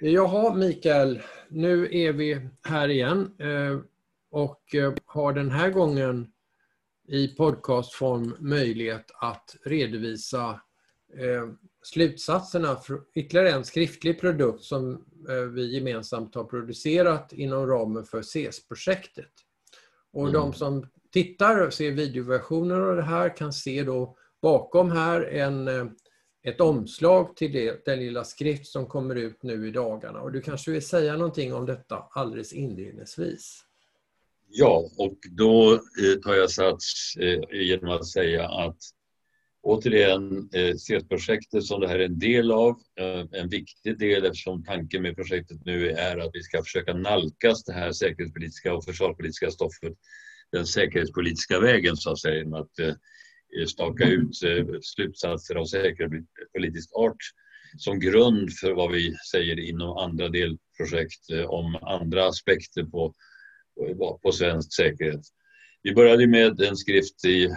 Jaha 0.00 0.54
Mikael, 0.54 1.22
nu 1.48 1.88
är 1.92 2.12
vi 2.12 2.48
här 2.62 2.88
igen 2.88 3.34
eh, 3.38 3.78
och 4.30 4.74
eh, 4.74 4.94
har 5.04 5.32
den 5.32 5.50
här 5.50 5.70
gången 5.70 6.32
i 7.08 7.28
podcastform 7.28 8.34
möjlighet 8.38 9.10
att 9.20 9.56
redovisa 9.64 10.60
eh, 11.14 11.48
slutsatserna 11.82 12.76
för 12.76 13.00
ytterligare 13.14 13.50
en 13.50 13.64
skriftlig 13.64 14.20
produkt 14.20 14.64
som 14.64 15.04
vi 15.54 15.74
gemensamt 15.74 16.34
har 16.34 16.44
producerat 16.44 17.32
inom 17.32 17.66
ramen 17.66 18.04
för 18.04 18.22
CES-projektet. 18.22 19.32
Och 20.12 20.28
mm. 20.28 20.32
de 20.32 20.52
som 20.52 20.86
tittar 21.12 21.66
och 21.66 21.74
ser 21.74 21.90
videoversioner 21.90 22.80
av 22.80 22.96
det 22.96 23.02
här 23.02 23.36
kan 23.36 23.52
se 23.52 23.82
då 23.82 24.16
bakom 24.42 24.90
här 24.90 25.22
en 25.22 25.68
ett 26.44 26.60
omslag 26.60 27.36
till 27.36 27.52
det, 27.52 27.84
den 27.84 27.98
lilla 27.98 28.24
skrift 28.24 28.66
som 28.66 28.86
kommer 28.86 29.14
ut 29.14 29.42
nu 29.42 29.68
i 29.68 29.70
dagarna. 29.70 30.20
Och 30.20 30.32
du 30.32 30.40
kanske 30.40 30.70
vill 30.70 30.86
säga 30.86 31.16
någonting 31.16 31.54
om 31.54 31.66
detta 31.66 32.04
alldeles 32.10 32.52
inledningsvis? 32.52 33.64
Ja, 34.50 34.90
och 34.98 35.18
då 35.30 35.72
eh, 35.72 36.20
tar 36.24 36.34
jag 36.34 36.50
sats 36.50 37.16
eh, 37.16 37.40
genom 37.52 37.90
att 37.90 38.06
säga 38.06 38.48
att 38.48 38.76
återigen, 39.62 40.48
eh, 40.52 40.76
CES-projektet 40.76 41.64
som 41.64 41.80
det 41.80 41.88
här 41.88 41.98
är 41.98 42.04
en 42.04 42.18
del 42.18 42.52
av, 42.52 42.76
en 43.32 43.48
viktig 43.48 43.98
del 43.98 44.24
eftersom 44.24 44.64
tanken 44.64 45.02
med 45.02 45.16
projektet 45.16 45.64
nu 45.64 45.90
är 45.90 46.18
att 46.18 46.30
vi 46.32 46.42
ska 46.42 46.62
försöka 46.62 46.94
nalkas 46.94 47.64
det 47.64 47.72
här 47.72 47.92
säkerhetspolitiska 47.92 48.74
och 48.74 48.84
försvarspolitiska 48.84 49.50
stoffet 49.50 49.92
den 50.52 50.66
säkerhetspolitiska 50.66 51.60
vägen 51.60 51.96
så 51.96 52.10
att 52.10 52.18
säga, 52.18 52.56
att 52.56 52.78
Eh, 52.78 52.94
staka 53.66 54.04
ut 54.04 54.42
eh, 54.44 54.66
slutsatser 54.82 55.54
av 55.54 55.64
säkerhetspolitisk 55.64 56.90
art 56.96 57.16
som 57.76 58.00
grund 58.00 58.52
för 58.52 58.72
vad 58.72 58.92
vi 58.92 59.14
säger 59.32 59.60
inom 59.60 59.96
andra 59.96 60.28
delprojekt 60.28 61.30
eh, 61.32 61.44
om 61.44 61.78
andra 61.82 62.26
aspekter 62.26 62.82
på, 62.82 63.14
på 64.22 64.32
svensk 64.32 64.74
säkerhet. 64.74 65.20
Vi 65.82 65.94
började 65.94 66.26
med 66.26 66.60
en 66.60 66.76
skrift 66.76 67.24
i, 67.24 67.48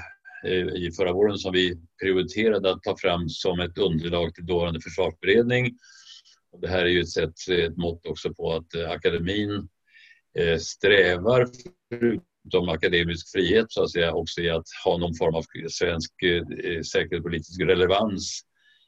i 0.76 0.92
förra 0.92 1.14
våren 1.14 1.38
som 1.38 1.54
vi 1.54 1.78
prioriterade 2.02 2.72
att 2.72 2.84
ta 2.84 2.98
fram 2.98 3.30
som 3.30 3.60
ett 3.60 3.78
underlag 3.78 4.36
till 4.36 4.46
dåvarande 4.46 4.82
försvarsberedning. 4.82 5.78
Det 6.62 6.68
här 6.68 6.86
är 6.86 6.90
ju 6.90 7.02
ett, 7.02 7.10
sätt, 7.10 7.34
ett 7.50 7.78
mått 7.78 8.06
också 8.06 8.34
på 8.34 8.54
att 8.54 8.76
akademin 8.88 9.70
strävar, 10.60 11.48
om 12.54 12.70
akademisk 12.70 13.32
frihet 13.32 13.66
så 13.70 13.84
att 13.84 13.92
säga 13.92 14.14
också 14.14 14.42
i 14.42 14.50
att 14.50 14.66
ha 14.86 14.98
någon 14.98 15.16
form 15.16 15.36
av 15.36 15.44
svensk 15.70 16.12
eh, 16.24 16.82
säkerhetspolitisk 16.82 17.62
relevans 17.62 18.42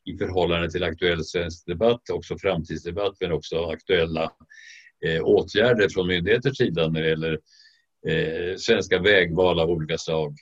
i 0.05 0.17
förhållande 0.17 0.71
till 0.71 0.83
aktuell 0.83 1.25
svensk 1.25 1.65
debatt, 1.65 2.09
också 2.09 2.37
framtidsdebatt 2.37 3.15
men 3.19 3.31
också 3.31 3.65
aktuella 3.65 4.31
eh, 5.05 5.23
åtgärder 5.23 5.89
från 5.89 6.07
myndigheters 6.07 6.57
sida 6.57 6.87
när 6.87 7.01
det 7.01 7.09
gäller 7.09 7.39
eh, 8.07 8.55
svenska 8.57 8.99
vägval 8.99 9.59
av 9.59 9.69
olika 9.69 9.97
slag. 9.97 10.35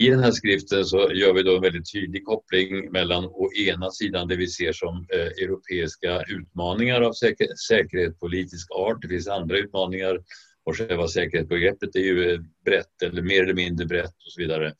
I 0.00 0.08
den 0.08 0.20
här 0.20 0.30
skriften 0.30 0.84
så 0.84 1.12
gör 1.12 1.32
vi 1.32 1.42
då 1.42 1.56
en 1.56 1.62
väldigt 1.62 1.92
tydlig 1.92 2.24
koppling 2.24 2.92
mellan 2.92 3.24
å 3.24 3.50
ena 3.52 3.90
sidan 3.90 4.28
det 4.28 4.36
vi 4.36 4.46
ser 4.46 4.72
som 4.72 5.06
eh, 5.14 5.44
europeiska 5.44 6.22
utmaningar 6.28 7.00
av 7.00 7.12
säker 7.12 7.46
säkerhetspolitisk 7.68 8.70
art. 8.70 9.02
Det 9.02 9.08
finns 9.08 9.28
andra 9.28 9.58
utmaningar 9.58 10.18
och 10.64 10.76
själva 10.76 11.08
säkerhetsbegreppet 11.08 11.96
är 11.96 12.00
ju 12.00 12.32
eh, 12.32 12.40
brett 12.64 13.02
eller 13.02 13.22
mer 13.22 13.42
eller 13.42 13.54
mindre 13.54 13.86
brett 13.86 14.14
och 14.26 14.32
så 14.32 14.40
vidare. 14.40 14.74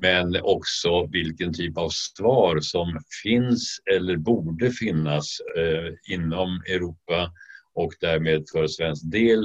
Men 0.00 0.40
också 0.42 1.06
vilken 1.06 1.54
typ 1.54 1.78
av 1.78 1.88
svar 1.88 2.60
som 2.60 3.00
finns 3.22 3.80
eller 3.94 4.16
borde 4.16 4.70
finnas 4.70 5.40
eh, 5.56 6.14
inom 6.14 6.62
Europa 6.68 7.32
och 7.74 7.92
därmed 8.00 8.44
för 8.52 8.66
svensk 8.66 9.10
del 9.10 9.44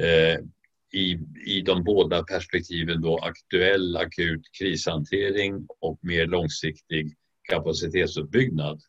eh, 0.00 0.38
i, 0.92 1.18
i 1.46 1.60
de 1.60 1.84
båda 1.84 2.22
perspektiven 2.22 3.00
då 3.00 3.18
aktuell 3.18 3.96
akut 3.96 4.42
krishantering 4.58 5.66
och 5.80 5.98
mer 6.02 6.26
långsiktig 6.26 7.14
kapacitetsuppbyggnad. 7.48 8.80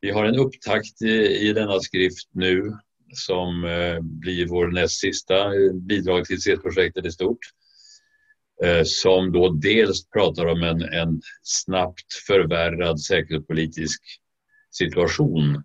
Vi 0.00 0.10
har 0.10 0.24
en 0.24 0.38
upptakt 0.38 1.02
i, 1.02 1.48
i 1.48 1.52
denna 1.52 1.80
skrift 1.80 2.28
nu 2.32 2.72
som 3.16 3.64
eh, 3.64 4.00
blir 4.00 4.46
vår 4.46 4.66
näst 4.66 5.00
sista 5.00 5.34
eh, 5.34 5.72
bidrag 5.72 6.24
till 6.24 6.42
CES-projektet 6.42 7.06
i 7.06 7.10
stort. 7.10 7.38
Eh, 8.64 8.82
som 8.84 9.32
då 9.32 9.48
dels 9.48 10.08
pratar 10.08 10.46
om 10.46 10.62
en, 10.62 10.82
en 10.82 11.20
snabbt 11.42 12.12
förvärrad 12.26 13.00
säkerhetspolitisk 13.00 14.02
situation 14.70 15.62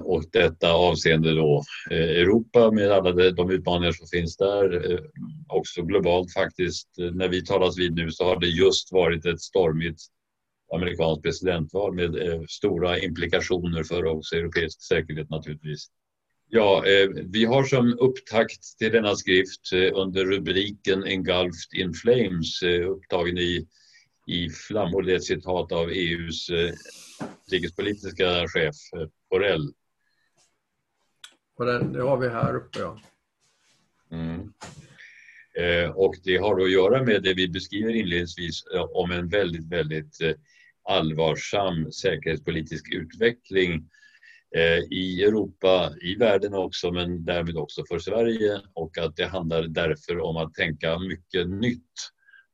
och 0.00 0.24
detta 0.32 0.72
avseende 0.72 1.34
då 1.34 1.62
Europa 1.90 2.70
med 2.70 2.90
alla 2.90 3.12
de 3.30 3.50
utmaningar 3.50 3.92
som 3.92 4.06
finns 4.06 4.36
där. 4.36 4.98
Också 5.48 5.82
globalt 5.82 6.32
faktiskt. 6.32 6.88
När 7.12 7.28
vi 7.28 7.44
talas 7.44 7.78
vid 7.78 7.94
nu 7.94 8.10
så 8.10 8.24
har 8.24 8.40
det 8.40 8.46
just 8.46 8.92
varit 8.92 9.26
ett 9.26 9.40
stormigt 9.40 10.00
amerikanskt 10.74 11.22
presidentval 11.22 11.94
med 11.94 12.10
stora 12.48 12.98
implikationer 12.98 13.84
för 13.84 14.04
också 14.04 14.36
europeisk 14.36 14.82
säkerhet 14.82 15.30
naturligtvis. 15.30 15.86
Ja, 16.48 16.86
eh, 16.86 17.08
vi 17.24 17.44
har 17.44 17.64
som 17.64 17.98
upptakt 17.98 18.78
till 18.78 18.92
denna 18.92 19.16
skrift 19.16 19.72
eh, 19.72 19.90
under 19.94 20.24
rubriken 20.24 21.04
Engulfed 21.04 21.80
in 21.80 21.94
Flames 21.94 22.62
eh, 22.62 22.90
upptagen 22.90 23.38
i, 23.38 23.66
i 24.26 24.50
flammor. 24.50 25.02
Det 25.02 25.12
är 25.12 25.16
ett 25.16 25.24
citat 25.24 25.72
av 25.72 25.90
EUs 25.90 26.50
utrikespolitiska 27.46 28.48
chef 28.48 28.74
Borrell. 29.30 29.72
Och 31.58 31.66
den, 31.66 31.92
det 31.92 32.02
har 32.02 32.16
vi 32.16 32.28
här 32.28 32.56
uppe, 32.56 32.78
ja. 32.78 33.00
Mm. 34.10 34.52
Och 35.94 36.14
det 36.24 36.36
har 36.36 36.60
att 36.60 36.70
göra 36.70 37.02
med 37.02 37.22
det 37.22 37.34
vi 37.34 37.48
beskriver 37.48 37.94
inledningsvis 37.94 38.64
om 38.94 39.10
en 39.10 39.28
väldigt, 39.28 39.72
väldigt 39.72 40.18
allvarsam 40.88 41.92
säkerhetspolitisk 41.92 42.92
utveckling 42.92 43.90
Eh, 44.56 44.78
i 44.90 45.24
Europa, 45.24 45.92
i 46.00 46.14
världen 46.14 46.54
också, 46.54 46.92
men 46.92 47.24
därmed 47.24 47.56
också 47.56 47.84
för 47.88 47.98
Sverige 47.98 48.60
och 48.74 48.98
att 48.98 49.16
det 49.16 49.26
handlar 49.26 49.62
därför 49.62 50.20
om 50.20 50.36
att 50.36 50.54
tänka 50.54 50.98
mycket 50.98 51.48
nytt 51.48 51.92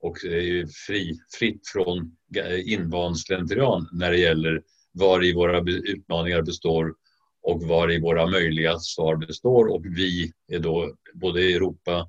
och 0.01 0.25
eh, 0.25 0.67
fri, 0.87 1.19
fritt 1.39 1.69
från 1.73 2.17
eh, 2.37 2.73
invand 2.73 3.19
slentrian 3.19 3.89
när 3.93 4.11
det 4.11 4.19
gäller 4.19 4.63
var 4.93 5.25
i 5.25 5.35
våra 5.35 5.61
utmaningar 5.69 6.43
består 6.43 6.95
och 7.43 7.63
var 7.63 7.93
i 7.93 8.01
våra 8.01 8.27
möjliga 8.27 8.79
svar 8.79 9.17
består 9.17 9.67
och 9.67 9.87
vi 9.87 10.33
är 10.49 10.59
då 10.59 10.97
både 11.15 11.41
Europa, 11.41 12.07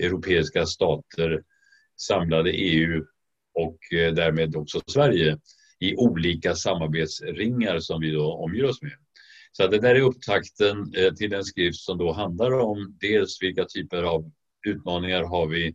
europeiska 0.00 0.66
stater, 0.66 1.42
samlade 1.96 2.50
EU 2.50 3.04
och 3.54 3.78
därmed 3.90 4.56
också 4.56 4.80
Sverige 4.86 5.38
i 5.80 5.96
olika 5.96 6.54
samarbetsringar 6.54 7.78
som 7.78 8.00
vi 8.00 8.10
då 8.10 8.32
omger 8.32 8.64
oss 8.64 8.82
med. 8.82 9.03
Så 9.56 9.66
det 9.66 9.78
där 9.78 9.94
är 9.94 10.00
upptakten 10.00 10.94
eh, 10.94 11.14
till 11.14 11.32
en 11.32 11.44
skrift 11.44 11.80
som 11.80 11.98
då 11.98 12.12
handlar 12.12 12.52
om 12.52 12.96
dels 13.00 13.42
vilka 13.42 13.64
typer 13.64 14.02
av 14.02 14.32
utmaningar 14.66 15.22
har 15.22 15.46
vi, 15.46 15.66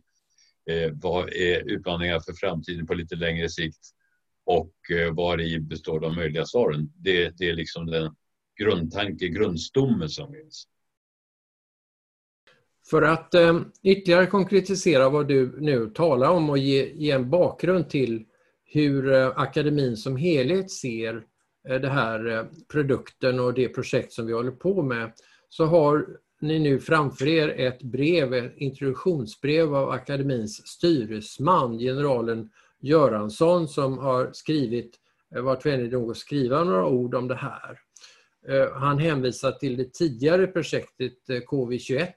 eh, 0.70 0.90
vad 0.92 1.32
är 1.32 1.70
utmaningar 1.70 2.20
för 2.20 2.32
framtiden 2.32 2.86
på 2.86 2.94
lite 2.94 3.16
längre 3.16 3.48
sikt 3.48 3.78
och 4.44 4.90
eh, 4.90 5.14
var 5.14 5.40
i 5.40 5.60
består 5.60 6.00
de 6.00 6.14
möjliga 6.14 6.46
svaren. 6.46 6.92
Det, 6.96 7.38
det 7.38 7.48
är 7.48 7.54
liksom 7.54 7.86
den 7.86 8.14
grundtanke, 8.58 9.28
grundstommen 9.28 10.08
som 10.08 10.32
finns. 10.32 10.68
För 12.90 13.02
att 13.02 13.34
eh, 13.34 13.60
ytterligare 13.82 14.26
konkretisera 14.26 15.08
vad 15.08 15.28
du 15.28 15.60
nu 15.60 15.90
talar 15.94 16.30
om 16.30 16.50
och 16.50 16.58
ge, 16.58 16.92
ge 16.94 17.10
en 17.10 17.30
bakgrund 17.30 17.88
till 17.88 18.24
hur 18.64 19.12
eh, 19.12 19.28
akademin 19.28 19.96
som 19.96 20.16
helhet 20.16 20.70
ser 20.70 21.26
Eh, 21.68 21.80
den 21.80 21.90
här 21.90 22.26
eh, 22.26 22.44
produkten 22.68 23.40
och 23.40 23.54
det 23.54 23.68
projekt 23.68 24.12
som 24.12 24.26
vi 24.26 24.32
håller 24.32 24.50
på 24.50 24.82
med 24.82 25.12
så 25.48 25.64
har 25.64 26.06
ni 26.40 26.58
nu 26.58 26.80
framför 26.80 27.28
er 27.28 27.48
ett 27.48 27.82
brev, 27.82 28.34
ett 28.34 28.56
introduktionsbrev 28.56 29.74
av 29.74 29.90
akademins 29.90 30.66
styresman, 30.66 31.78
generalen 31.78 32.50
Göransson, 32.80 33.68
som 33.68 33.98
har 33.98 34.30
skrivit, 34.32 34.94
eh, 35.34 35.42
varit 35.42 35.66
vänlig 35.66 35.92
nog 35.92 36.10
att 36.10 36.16
skriva 36.16 36.64
några 36.64 36.86
ord 36.86 37.14
om 37.14 37.28
det 37.28 37.34
här. 37.34 37.78
Han 38.74 38.98
hänvisar 38.98 39.52
till 39.52 39.76
det 39.76 39.92
tidigare 39.92 40.46
projektet 40.46 41.12
KV21, 41.28 42.08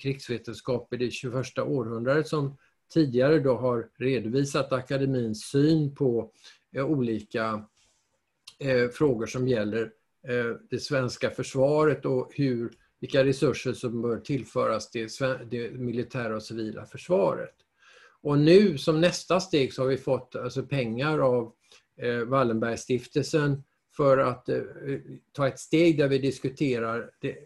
krigsvetenskap 0.00 0.92
i 0.92 0.96
det 0.96 1.10
21 1.10 1.58
århundradet, 1.58 2.28
som 2.28 2.56
tidigare 2.92 3.38
då 3.38 3.56
har 3.56 3.88
redovisat 3.98 4.72
akademins 4.72 5.44
syn 5.44 5.94
på 5.94 6.30
olika 6.76 7.64
eh, 8.58 8.88
frågor 8.88 9.26
som 9.26 9.48
gäller 9.48 9.82
eh, 10.28 10.56
det 10.70 10.78
svenska 10.78 11.30
försvaret 11.30 12.04
och 12.06 12.32
hur, 12.34 12.72
vilka 13.00 13.24
resurser 13.24 13.72
som 13.72 14.02
bör 14.02 14.18
tillföras 14.18 14.90
det, 14.90 15.10
det 15.50 15.70
militära 15.70 16.36
och 16.36 16.42
civila 16.42 16.86
försvaret. 16.86 17.54
Och 18.22 18.38
nu 18.38 18.78
som 18.78 19.00
nästa 19.00 19.40
steg 19.40 19.72
så 19.72 19.82
har 19.82 19.88
vi 19.88 19.96
fått 19.96 20.36
alltså 20.36 20.62
pengar 20.62 21.18
av 21.18 21.52
eh, 22.00 22.18
Wallenbergstiftelsen 22.18 23.62
för 23.96 24.18
att 24.18 24.48
eh, 24.48 24.62
ta 25.32 25.48
ett 25.48 25.58
steg 25.58 25.98
där 25.98 26.08
vi 26.08 26.18
diskuterar 26.18 27.10
det, 27.20 27.36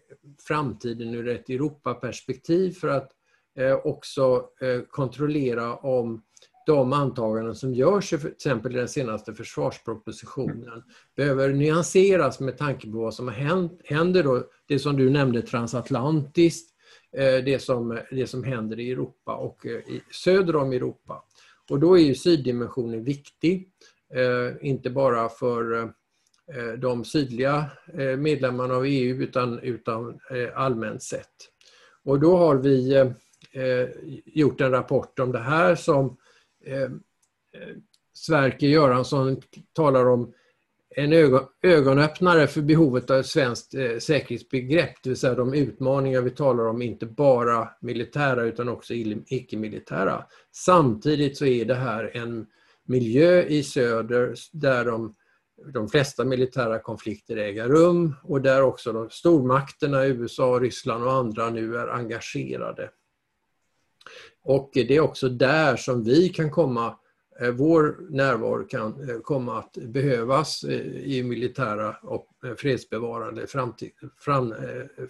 framtiden 0.49 1.15
ur 1.15 1.29
ett 1.29 1.51
Europaperspektiv 1.51 2.73
för 2.73 2.89
att 2.89 3.13
eh, 3.59 3.75
också 3.75 4.51
eh, 4.61 4.81
kontrollera 4.81 5.77
om 5.77 6.23
de 6.69 6.93
antaganden 6.93 7.55
som 7.55 7.75
görs 7.75 8.09
till 8.11 8.27
exempel 8.27 8.77
i 8.77 8.79
den 8.79 8.89
senaste 8.89 9.35
försvarspropositionen 9.35 10.83
behöver 11.17 11.49
nyanseras 11.49 12.41
med 12.41 12.59
tanke 12.59 12.91
på 12.91 12.99
vad 12.99 13.15
som 13.15 13.29
händer 13.85 14.23
då, 14.23 14.45
det 14.67 14.79
som 14.79 14.97
du 14.97 15.11
nämnde 15.11 15.43
transatlantiskt, 15.43 16.71
eh, 17.13 17.45
det 17.45 17.63
som, 17.63 17.99
det 18.11 18.27
som 18.27 18.45
händer 18.45 18.81
i 18.81 18.91
Europa 18.91 19.37
och 19.37 19.67
eh, 19.67 19.73
i, 19.73 20.03
söder 20.11 20.57
om 20.57 20.73
Europa. 20.73 21.25
Och 21.71 21.81
då 21.81 21.99
är 21.99 22.03
ju 22.03 22.15
syddimensionen 22.15 23.05
viktig, 23.05 23.69
eh, 24.15 24.69
inte 24.69 24.91
bara 24.91 25.29
för 25.29 25.93
de 26.79 27.05
sydliga 27.05 27.65
medlemmarna 28.19 28.75
av 28.75 28.85
EU 28.87 29.23
utan, 29.23 29.59
utan 29.59 30.19
allmänt 30.55 31.03
sett. 31.03 31.35
Och 32.05 32.21
då 32.21 32.37
har 32.37 32.57
vi 32.57 33.05
gjort 34.25 34.61
en 34.61 34.71
rapport 34.71 35.19
om 35.19 35.33
det 35.33 35.39
här 35.39 35.75
som 35.75 36.17
Eh, 36.69 36.91
Sverker 38.15 38.67
Göransson 38.67 39.43
talar 39.73 40.07
om 40.07 40.33
en 40.97 41.13
ögon, 41.13 41.45
ögonöppnare 41.63 42.47
för 42.47 42.61
behovet 42.61 43.11
av 43.11 43.19
ett 43.19 43.27
svenskt 43.27 43.75
eh, 43.75 43.99
säkerhetsbegrepp, 43.99 45.03
det 45.03 45.11
vill 45.11 45.19
säga 45.19 45.35
de 45.35 45.55
utmaningar 45.55 46.23
vi 46.23 46.31
talar 46.31 46.67
om, 46.67 46.83
inte 46.83 47.07
bara 47.07 47.69
militära 47.81 48.43
utan 48.43 48.69
också 48.69 48.95
icke-militära. 48.95 50.25
Samtidigt 50.53 51.37
så 51.37 51.47
är 51.47 51.65
det 51.65 51.75
här 51.75 52.17
en 52.17 52.47
miljö 52.87 53.43
i 53.43 53.63
söder 53.63 54.35
där 54.53 54.85
de, 54.85 55.15
de 55.73 55.89
flesta 55.89 56.25
militära 56.25 56.79
konflikter 56.79 57.37
äger 57.37 57.69
rum 57.69 58.15
och 58.23 58.43
där 58.43 58.63
också 58.63 58.93
de 58.93 59.11
stormakterna, 59.11 60.07
USA, 60.07 60.59
Ryssland 60.63 61.05
och 61.05 61.13
andra 61.13 61.51
nu 61.51 61.77
är 61.77 61.89
engagerade. 61.89 62.91
Och 64.49 64.71
det 64.73 64.97
är 64.97 65.01
också 65.01 65.29
där 65.29 65.77
som 65.77 66.05
vi 66.05 66.29
kan 66.29 66.51
komma, 66.51 66.97
eh, 67.41 67.51
vår 67.51 67.97
närvaro 68.11 68.65
kan 68.65 69.11
eh, 69.11 69.19
komma 69.21 69.59
att 69.59 69.73
behövas 69.73 70.65
eh, 70.65 70.81
i 70.87 71.23
militära 71.23 71.97
och 72.03 72.27
fredsbevarande, 72.57 73.47
framtid, 73.47 73.91
fram, 74.19 74.55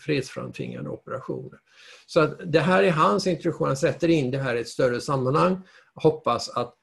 fredsframtvingande 0.00 0.90
operationer. 0.90 1.58
Så 2.06 2.20
att 2.20 2.52
det 2.52 2.60
här 2.60 2.82
är 2.82 2.90
hans 2.90 3.26
introduktion, 3.26 3.66
han 3.66 3.76
sätter 3.76 4.08
in 4.08 4.30
det 4.30 4.38
här 4.38 4.54
i 4.54 4.60
ett 4.60 4.68
större 4.68 5.00
sammanhang. 5.00 5.62
Hoppas 5.94 6.48
att 6.48 6.74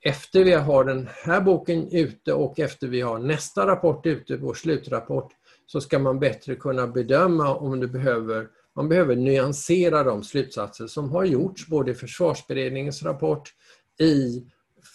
efter 0.00 0.44
vi 0.44 0.52
har 0.52 0.84
den 0.84 1.08
här 1.24 1.40
boken 1.40 1.88
ute 1.92 2.32
och 2.32 2.58
efter 2.58 2.88
vi 2.88 3.00
har 3.00 3.18
nästa 3.18 3.66
rapport 3.66 4.06
ute, 4.06 4.36
vår 4.36 4.54
slutrapport, 4.54 5.32
så 5.66 5.80
ska 5.80 5.98
man 5.98 6.18
bättre 6.18 6.54
kunna 6.54 6.86
bedöma 6.86 7.54
om 7.54 7.80
det 7.80 7.88
behöver 7.88 8.48
man 8.76 8.88
behöver 8.88 9.16
nyansera 9.16 10.02
de 10.02 10.24
slutsatser 10.24 10.86
som 10.86 11.10
har 11.10 11.24
gjorts 11.24 11.66
både 11.66 11.90
i 11.90 11.94
försvarsberedningens 11.94 13.02
rapport, 13.02 13.54
i 14.00 14.44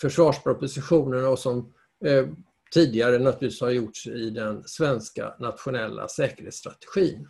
försvarspropositionen 0.01 1.25
och 1.25 1.39
som 1.39 1.73
eh, 2.05 2.27
tidigare 2.73 3.19
naturligtvis 3.19 3.61
har 3.61 3.69
gjorts 3.69 4.07
i 4.07 4.29
den 4.29 4.63
svenska 4.63 5.35
nationella 5.39 6.07
säkerhetsstrategin. 6.07 7.27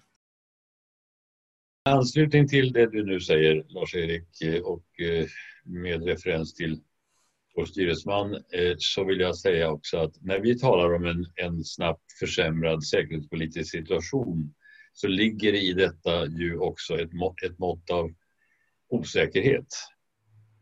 I 1.88 1.90
anslutning 1.90 2.48
till 2.48 2.74
det 2.74 2.92
du 2.92 3.06
nu 3.06 3.19
säger 3.19 3.66
Lars-Erik 3.69 4.42
eh, 4.42 4.62
och 4.62 5.00
eh, 5.00 5.25
med 5.63 6.06
referens 6.06 6.54
till 6.54 6.81
vår 7.56 7.66
styresman 7.66 8.34
eh, 8.34 8.75
så 8.78 9.04
vill 9.04 9.19
jag 9.19 9.38
säga 9.38 9.72
också 9.72 9.98
att 9.98 10.22
när 10.22 10.40
vi 10.40 10.60
talar 10.60 10.94
om 10.94 11.06
en, 11.06 11.25
en 11.36 11.63
snabbt 11.63 12.12
försämrad 12.19 12.84
säkerhetspolitisk 12.84 13.72
situation 13.72 14.54
så 15.01 15.07
ligger 15.07 15.54
i 15.54 15.74
detta 15.74 16.25
ju 16.25 16.57
också 16.57 17.00
ett 17.00 17.13
mått, 17.13 17.44
ett 17.44 17.60
mått 17.60 17.90
av 17.90 18.12
osäkerhet 18.90 19.68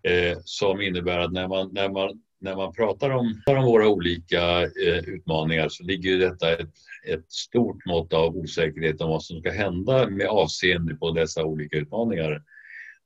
eh, 0.04 0.38
som 0.44 0.82
innebär 0.82 1.20
att 1.20 1.32
när 1.32 1.48
man, 1.48 1.70
när 1.74 1.90
man, 1.90 2.22
när 2.40 2.56
man 2.56 2.74
pratar 2.74 3.10
om, 3.10 3.42
om 3.48 3.66
våra 3.66 3.88
olika 3.88 4.62
eh, 4.62 5.04
utmaningar 5.08 5.70
så 5.70 5.84
ligger 5.84 6.10
ju 6.10 6.18
detta 6.18 6.54
ett, 6.54 6.74
ett 7.08 7.32
stort 7.32 7.86
mått 7.86 8.14
av 8.14 8.38
osäkerhet 8.38 9.02
om 9.02 9.10
vad 9.10 9.24
som 9.24 9.40
ska 9.40 9.52
hända 9.52 10.10
med 10.10 10.28
avseende 10.28 10.96
på 10.96 11.12
dessa 11.12 11.46
olika 11.46 11.78
utmaningar. 11.78 12.44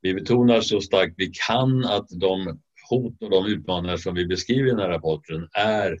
Vi 0.00 0.14
betonar 0.14 0.60
så 0.60 0.80
starkt 0.80 1.14
vi 1.16 1.30
kan 1.48 1.84
att 1.84 2.08
de 2.08 2.60
hot 2.90 3.22
och 3.22 3.30
de 3.30 3.46
utmaningar 3.46 3.96
som 3.96 4.14
vi 4.14 4.26
beskriver 4.26 4.66
i 4.66 4.70
den 4.70 4.80
här 4.80 4.88
rapporten 4.88 5.48
är 5.52 5.98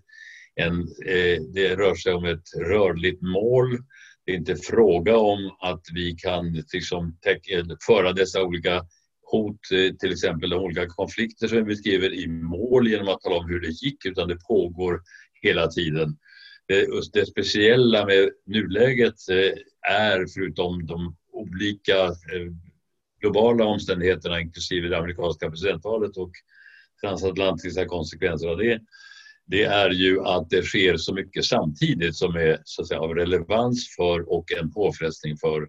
en, 0.54 0.80
eh, 1.06 1.42
det 1.54 1.76
rör 1.76 1.94
sig 1.94 2.12
om 2.12 2.24
ett 2.24 2.54
rörligt 2.58 3.22
mål 3.22 3.78
det 4.32 4.36
är 4.36 4.54
inte 4.54 4.56
fråga 4.56 5.16
om 5.16 5.50
att 5.60 5.82
vi 5.94 6.14
kan 6.14 6.52
liksom, 6.72 7.16
eh, 7.26 7.76
föra 7.86 8.12
dessa 8.12 8.42
olika 8.42 8.84
hot, 9.22 9.60
eh, 9.72 9.94
till 9.94 10.12
exempel 10.12 10.50
de 10.50 10.60
olika 10.60 10.86
konflikter 10.86 11.48
som 11.48 11.58
vi 11.58 11.64
beskriver 11.64 12.14
i 12.14 12.28
mål 12.28 12.88
genom 12.88 13.08
att 13.08 13.20
tala 13.20 13.36
om 13.36 13.48
hur 13.48 13.60
det 13.60 13.68
gick, 13.68 14.06
utan 14.06 14.28
det 14.28 14.38
pågår 14.48 15.00
hela 15.42 15.66
tiden. 15.66 16.16
Det, 16.68 16.86
det 17.12 17.26
speciella 17.26 18.06
med 18.06 18.30
nuläget 18.46 19.14
eh, 19.30 19.92
är, 19.92 20.26
förutom 20.34 20.86
de 20.86 21.16
olika 21.32 22.14
globala 23.20 23.64
omständigheterna, 23.64 24.40
inklusive 24.40 24.88
det 24.88 24.98
amerikanska 24.98 25.50
presidentvalet 25.50 26.16
och 26.16 26.32
transatlantiska 27.00 27.86
konsekvenser 27.86 28.48
av 28.48 28.58
det, 28.58 28.80
det 29.46 29.64
är 29.64 29.90
ju 29.90 30.20
att 30.20 30.50
det 30.50 30.62
sker 30.62 30.96
så 30.96 31.14
mycket 31.14 31.44
samtidigt 31.44 32.16
som 32.16 32.36
är 32.36 32.58
så 32.64 32.82
att 32.82 32.88
säga, 32.88 33.00
av 33.00 33.14
relevans 33.14 33.94
för 33.96 34.32
och 34.32 34.52
en 34.52 34.72
påfrestning 34.72 35.36
för 35.36 35.68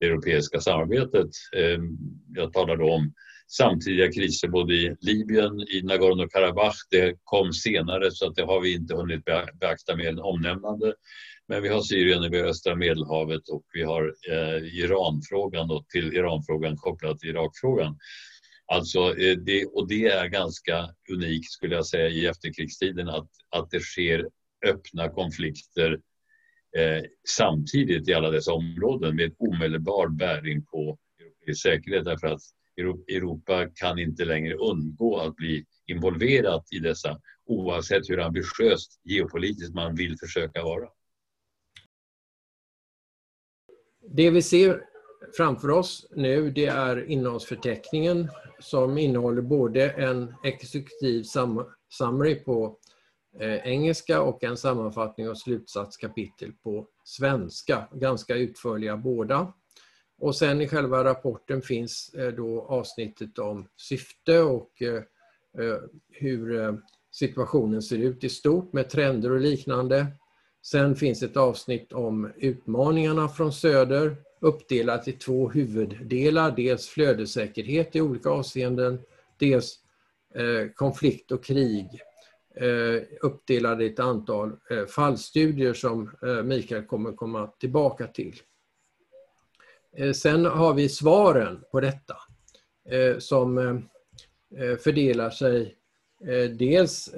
det 0.00 0.06
europeiska 0.06 0.60
samarbetet. 0.60 1.30
Ehm, 1.56 1.98
jag 2.34 2.52
talar 2.52 2.76
då 2.76 2.92
om 2.92 3.12
samtidiga 3.48 4.12
kriser 4.12 4.48
både 4.48 4.74
i 4.74 4.96
Libyen, 5.00 5.60
i 5.60 5.82
Nagorno-Karabach. 5.82 6.76
Det 6.90 7.14
kom 7.24 7.52
senare 7.52 8.10
så 8.10 8.26
att 8.28 8.36
det 8.36 8.42
har 8.42 8.60
vi 8.60 8.74
inte 8.74 8.94
hunnit 8.94 9.24
beakta 9.60 9.96
med 9.96 10.18
omnämnande. 10.18 10.94
Men 11.48 11.62
vi 11.62 11.68
har 11.68 11.80
Syrien, 11.80 12.30
vi 12.30 12.40
har 12.40 12.48
östra 12.48 12.74
Medelhavet 12.74 13.48
och 13.48 13.64
vi 13.72 13.82
har 13.82 14.14
eh, 14.30 14.78
Iranfrågan 14.78 15.70
och 15.70 15.88
till 15.88 16.12
Iranfrågan 16.12 16.76
kopplat 16.76 17.18
till 17.18 17.30
Irakfrågan. 17.30 17.98
Alltså, 18.72 18.98
eh, 19.18 19.36
det, 19.36 19.66
och 19.66 19.88
det 19.88 20.06
är 20.06 20.26
ganska 20.26 20.88
unikt 21.12 21.50
skulle 21.50 21.74
jag 21.74 21.86
säga 21.86 22.08
i 22.08 22.26
efterkrigstiden 22.26 23.08
att, 23.08 23.28
att 23.50 23.70
det 23.70 23.80
sker 23.80 24.28
öppna 24.66 25.08
konflikter 25.08 26.00
eh, 26.76 27.02
samtidigt 27.28 28.08
i 28.08 28.14
alla 28.14 28.30
dessa 28.30 28.52
områden 28.52 29.16
med 29.16 29.34
omedelbar 29.38 30.08
bäring 30.08 30.64
på 30.64 30.98
europeisk 31.20 31.62
säkerhet 31.62 32.04
därför 32.04 32.26
att 32.26 32.40
Europa 33.08 33.68
kan 33.74 33.98
inte 33.98 34.24
längre 34.24 34.54
undgå 34.54 35.18
att 35.20 35.36
bli 35.36 35.64
involverat 35.86 36.64
i 36.70 36.78
dessa 36.78 37.20
oavsett 37.46 38.10
hur 38.10 38.20
ambitiöst 38.20 39.00
geopolitiskt 39.04 39.74
man 39.74 39.94
vill 39.94 40.16
försöka 40.18 40.62
vara. 40.62 40.88
Det 44.16 44.30
vi 44.30 44.42
ser 44.42 44.91
framför 45.36 45.70
oss 45.70 46.06
nu 46.10 46.50
det 46.50 46.66
är 46.66 47.10
innehållsförteckningen 47.10 48.28
som 48.60 48.98
innehåller 48.98 49.42
både 49.42 49.90
en 49.90 50.34
exekutiv 50.44 51.24
summary 51.88 52.34
på 52.34 52.78
eh, 53.40 53.56
engelska 53.56 54.22
och 54.22 54.44
en 54.44 54.56
sammanfattning 54.56 55.30
och 55.30 55.38
slutsatskapitel 55.38 56.52
på 56.52 56.86
svenska. 57.04 57.88
Ganska 57.92 58.36
utförliga 58.36 58.96
båda. 58.96 59.52
Och 60.18 60.36
sen 60.36 60.60
i 60.60 60.68
själva 60.68 61.04
rapporten 61.04 61.62
finns 61.62 62.14
eh, 62.14 62.28
då 62.28 62.62
avsnittet 62.62 63.38
om 63.38 63.68
syfte 63.76 64.40
och 64.40 64.82
eh, 64.82 65.02
hur 66.10 66.78
situationen 67.10 67.82
ser 67.82 67.98
ut 67.98 68.24
i 68.24 68.28
stort 68.28 68.72
med 68.72 68.90
trender 68.90 69.30
och 69.30 69.40
liknande. 69.40 70.06
Sen 70.66 70.96
finns 70.96 71.22
ett 71.22 71.36
avsnitt 71.36 71.92
om 71.92 72.32
utmaningarna 72.36 73.28
från 73.28 73.52
söder 73.52 74.16
uppdelat 74.42 75.08
i 75.08 75.12
två 75.12 75.50
huvuddelar. 75.50 76.50
Dels 76.50 76.88
flödessäkerhet 76.88 77.96
i 77.96 78.00
olika 78.00 78.30
avseenden, 78.30 79.00
dels 79.36 79.78
eh, 80.34 80.68
konflikt 80.74 81.32
och 81.32 81.44
krig 81.44 82.00
eh, 82.54 83.02
uppdelade 83.20 83.84
i 83.84 83.92
ett 83.92 83.98
antal 83.98 84.52
eh, 84.70 84.86
fallstudier 84.86 85.74
som 85.74 86.10
Mikael 86.44 86.82
kommer 86.84 87.12
komma 87.12 87.46
tillbaka 87.46 88.06
till. 88.06 88.40
Sen 90.14 90.44
har 90.44 90.74
vi 90.74 90.88
svaren 90.88 91.64
på 91.70 91.80
detta 91.80 92.16
som 93.18 93.82
fördelar 94.84 95.30
sig 95.30 95.76
dels 96.58 97.10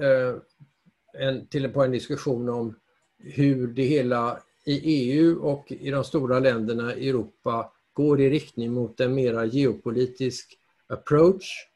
till 1.51 1.69
på 1.69 1.85
en 1.85 1.91
diskussion 1.91 2.49
om 2.49 2.79
hur 3.19 3.67
det 3.67 3.83
hela 3.83 4.43
i 4.65 4.81
EU 4.85 5.39
och 5.43 5.73
i 5.73 5.91
de 5.91 6.05
stora 6.05 6.39
länderna 6.39 6.95
i 6.95 7.09
Europa 7.09 7.73
går 7.93 8.21
i 8.21 8.31
riktning 8.31 8.73
mot 8.73 9.01
en 9.01 9.15
mera 9.15 9.45
geopolitisk 9.45 10.59
approach. 10.87 11.69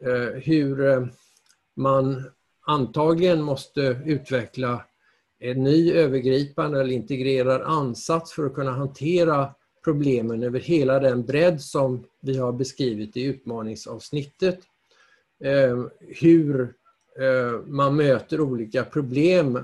Eh, 0.00 0.40
hur 0.42 0.86
eh, 0.86 1.06
man 1.74 2.30
antagligen 2.66 3.42
måste 3.42 4.00
utveckla 4.04 4.84
en 5.38 5.64
ny 5.64 5.92
övergripande 5.92 6.80
eller 6.80 6.92
integrerad 6.92 7.62
ansats 7.62 8.32
för 8.32 8.46
att 8.46 8.54
kunna 8.54 8.70
hantera 8.70 9.54
problemen 9.84 10.42
över 10.42 10.60
hela 10.60 10.98
den 11.00 11.24
bredd 11.24 11.62
som 11.62 12.04
vi 12.20 12.38
har 12.38 12.52
beskrivit 12.52 13.16
i 13.16 13.24
utmaningsavsnittet. 13.24 14.58
Eh, 15.40 15.84
hur 16.00 16.74
man 17.66 17.96
möter 17.96 18.40
olika 18.40 18.84
problem 18.84 19.58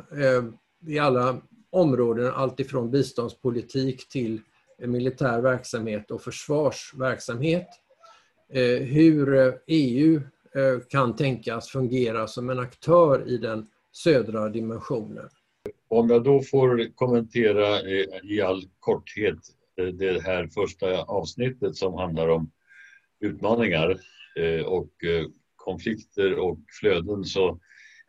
i 0.87 0.99
alla 0.99 1.41
områden, 1.73 2.33
alltifrån 2.35 2.91
biståndspolitik 2.91 4.09
till 4.09 4.41
eh, 4.79 4.89
militär 4.89 5.41
verksamhet 5.41 6.11
och 6.11 6.23
försvarsverksamhet. 6.23 7.69
Eh, 8.53 8.79
hur 8.79 9.35
eh, 9.35 9.53
EU 9.67 10.21
kan 10.89 11.17
tänkas 11.17 11.69
fungera 11.69 12.27
som 12.27 12.51
en 12.51 12.59
aktör 12.59 13.29
i 13.29 13.39
den 13.39 13.67
södra 13.93 14.49
dimensionen. 14.49 15.29
Om 15.89 16.11
jag 16.11 16.25
då 16.25 16.43
får 16.43 16.95
kommentera 16.95 17.81
i 18.23 18.43
all 18.43 18.63
korthet 18.79 19.39
det 19.93 20.23
här 20.23 20.47
första 20.47 21.03
avsnittet 21.03 21.77
som 21.77 21.95
handlar 21.95 22.29
om 22.29 22.51
utmaningar 23.21 24.01
och 24.67 24.91
konflikter 25.57 26.39
och 26.39 26.59
flöden 26.81 27.25
så 27.25 27.61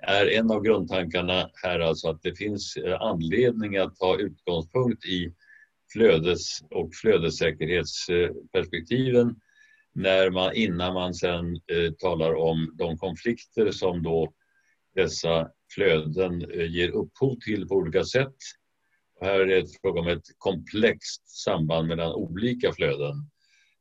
är 0.07 0.39
en 0.39 0.51
av 0.51 0.63
grundtankarna 0.63 1.49
här 1.63 1.79
alltså 1.79 2.09
att 2.09 2.21
det 2.21 2.35
finns 2.35 2.77
eh, 2.77 3.01
anledning 3.01 3.77
att 3.77 3.95
ta 3.95 4.17
utgångspunkt 4.17 5.05
i 5.05 5.33
flödes 5.93 6.61
och 6.69 6.89
flödessäkerhetsperspektiven 7.01 9.35
när 9.93 10.29
man, 10.29 10.55
innan 10.55 10.93
man 10.93 11.13
sen 11.13 11.55
eh, 11.55 11.91
talar 11.99 12.35
om 12.35 12.71
de 12.73 12.97
konflikter 12.97 13.71
som 13.71 14.03
då 14.03 14.33
dessa 14.95 15.49
flöden 15.73 16.51
eh, 16.51 16.71
ger 16.71 16.89
upphov 16.89 17.39
till 17.39 17.67
på 17.67 17.75
olika 17.75 18.03
sätt. 18.03 18.35
Här 19.21 19.39
är 19.39 19.45
det 19.45 19.65
fråga 19.81 20.01
om 20.01 20.07
ett 20.07 20.27
komplext 20.37 21.27
samband 21.27 21.87
mellan 21.87 22.13
olika 22.13 22.73
flöden 22.73 23.15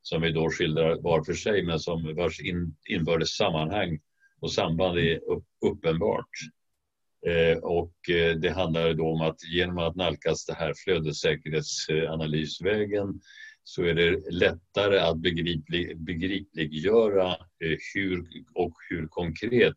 som 0.01 0.21
vi 0.21 0.31
då 0.31 0.49
skildrar 0.49 1.01
var 1.01 1.23
för 1.23 1.33
sig 1.33 1.63
men 1.63 1.79
som 1.79 2.15
vars 2.15 2.39
in, 2.39 2.75
inbördes 2.89 3.35
sammanhang 3.35 3.99
och 4.43 4.51
samband 4.51 4.97
är 4.97 5.19
uppenbart. 5.65 6.29
Eh, 7.27 7.57
och 7.57 8.09
eh, 8.09 8.35
det 8.35 8.49
handlar 8.49 8.93
då 8.93 9.07
om 9.07 9.21
att 9.21 9.43
genom 9.43 9.77
att 9.77 9.95
nalkas 9.95 10.45
det 10.45 10.53
här 10.53 10.73
flödessäkerhetsanalysvägen 10.83 13.21
så 13.63 13.83
är 13.83 13.93
det 13.93 14.31
lättare 14.31 14.99
att 14.99 15.17
begriplig, 15.17 15.99
begripliggöra 15.99 17.29
eh, 17.29 17.77
hur 17.93 18.27
och 18.53 18.73
hur 18.89 19.07
konkret 19.07 19.75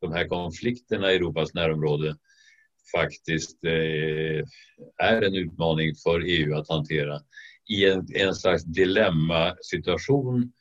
de 0.00 0.12
här 0.12 0.28
konflikterna 0.28 1.12
i 1.12 1.16
Europas 1.16 1.54
närområde 1.54 2.16
faktiskt 2.92 3.64
är 4.98 5.22
en 5.22 5.34
utmaning 5.34 5.94
för 5.94 6.20
EU 6.20 6.54
att 6.54 6.68
hantera 6.68 7.20
i 7.68 7.90
en, 7.90 8.06
en 8.14 8.34
slags 8.34 8.64
dilemmasituation 8.64 10.52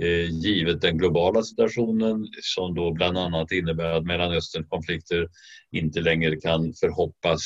Eh, 0.00 0.30
givet 0.30 0.80
den 0.80 0.98
globala 0.98 1.42
situationen 1.42 2.26
som 2.42 2.74
då 2.74 2.92
bland 2.92 3.18
annat 3.18 3.52
innebär 3.52 3.92
att 3.92 4.04
Mellanösterns 4.04 4.68
konflikter 4.68 5.28
inte 5.70 6.00
längre 6.00 6.36
kan 6.36 6.72
förhoppas 6.72 7.40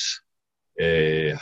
eh, 0.80 1.38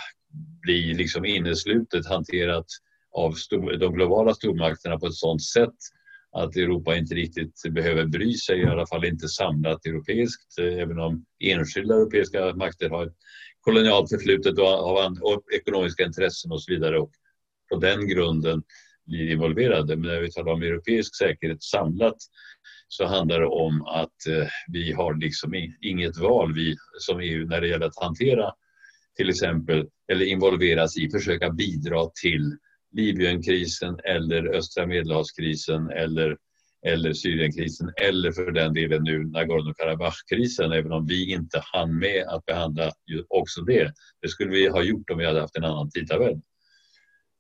bli 0.63 0.95
liksom 0.95 1.25
inneslutet 1.25 2.07
hanterat 2.07 2.67
av 3.13 3.33
stor, 3.33 3.77
de 3.77 3.95
globala 3.95 4.35
stormakterna 4.35 4.99
på 4.99 5.07
ett 5.07 5.15
sådant 5.15 5.45
sätt 5.45 5.75
att 6.33 6.57
Europa 6.57 6.97
inte 6.97 7.15
riktigt 7.15 7.63
behöver 7.71 8.07
bry 8.07 8.35
sig, 8.35 8.61
i 8.61 8.67
alla 8.67 8.87
fall 8.87 9.05
inte 9.05 9.29
samlat 9.29 9.87
europeiskt, 9.87 10.59
eh, 10.59 10.79
även 10.79 10.99
om 10.99 11.25
enskilda 11.45 11.95
europeiska 11.95 12.55
makter 12.55 12.91
har 12.91 13.07
ett 13.07 13.17
kolonialt 13.61 14.11
förflutet 14.11 14.59
och, 14.59 15.33
och 15.33 15.43
ekonomiska 15.53 16.05
intressen 16.05 16.53
och 16.53 16.63
så 16.63 16.73
vidare. 16.73 16.99
Och 16.99 17.11
på 17.71 17.77
den 17.77 18.09
grunden 18.09 18.63
blir 19.09 19.31
involverade. 19.31 19.97
Men 19.97 20.11
när 20.11 20.21
vi 20.21 20.33
talar 20.33 20.53
om 20.53 20.63
europeisk 20.63 21.17
säkerhet 21.17 21.63
samlat 21.63 22.17
så 22.89 23.07
handlar 23.07 23.41
det 23.41 23.47
om 23.47 23.83
att 23.87 24.27
eh, 24.29 24.47
vi 24.73 24.93
har 24.93 25.15
liksom 25.15 25.55
inget 25.81 26.17
val 26.19 26.55
vi 26.55 26.77
som 26.99 27.21
EU 27.21 27.47
när 27.47 27.61
det 27.61 27.69
gäller 27.69 27.87
att 27.87 28.03
hantera 28.03 28.53
till 29.17 29.29
exempel 29.29 29.87
eller 30.13 30.25
involveras 30.25 30.97
i, 30.97 31.11
försöka 31.11 31.51
bidra 31.51 32.11
till 32.23 32.57
Libyenkrisen 32.93 33.99
eller 34.05 34.55
östra 34.55 34.87
medelhavskrisen 34.87 35.91
eller, 35.91 36.37
eller 36.87 37.13
Syrienkrisen 37.13 37.93
eller 38.03 38.33
för 38.33 38.53
den 38.53 38.75
delen 38.75 39.03
nu 39.03 39.25
Nagorno-Karabach-krisen 39.25 40.73
även 40.73 40.93
om 40.93 41.07
vi 41.07 41.33
inte 41.33 41.61
hann 41.65 41.99
med 41.99 42.27
att 42.29 42.47
behandla 42.47 42.93
också 43.29 43.61
det. 43.61 43.93
Det 44.23 44.29
skulle 44.29 44.51
vi 44.51 44.69
ha 44.69 44.83
gjort 44.83 45.11
om 45.11 45.19
vi 45.19 45.27
hade 45.27 45.41
haft 45.41 45.57
en 45.57 45.65
annan 45.65 45.91
tidtabell. 45.91 46.41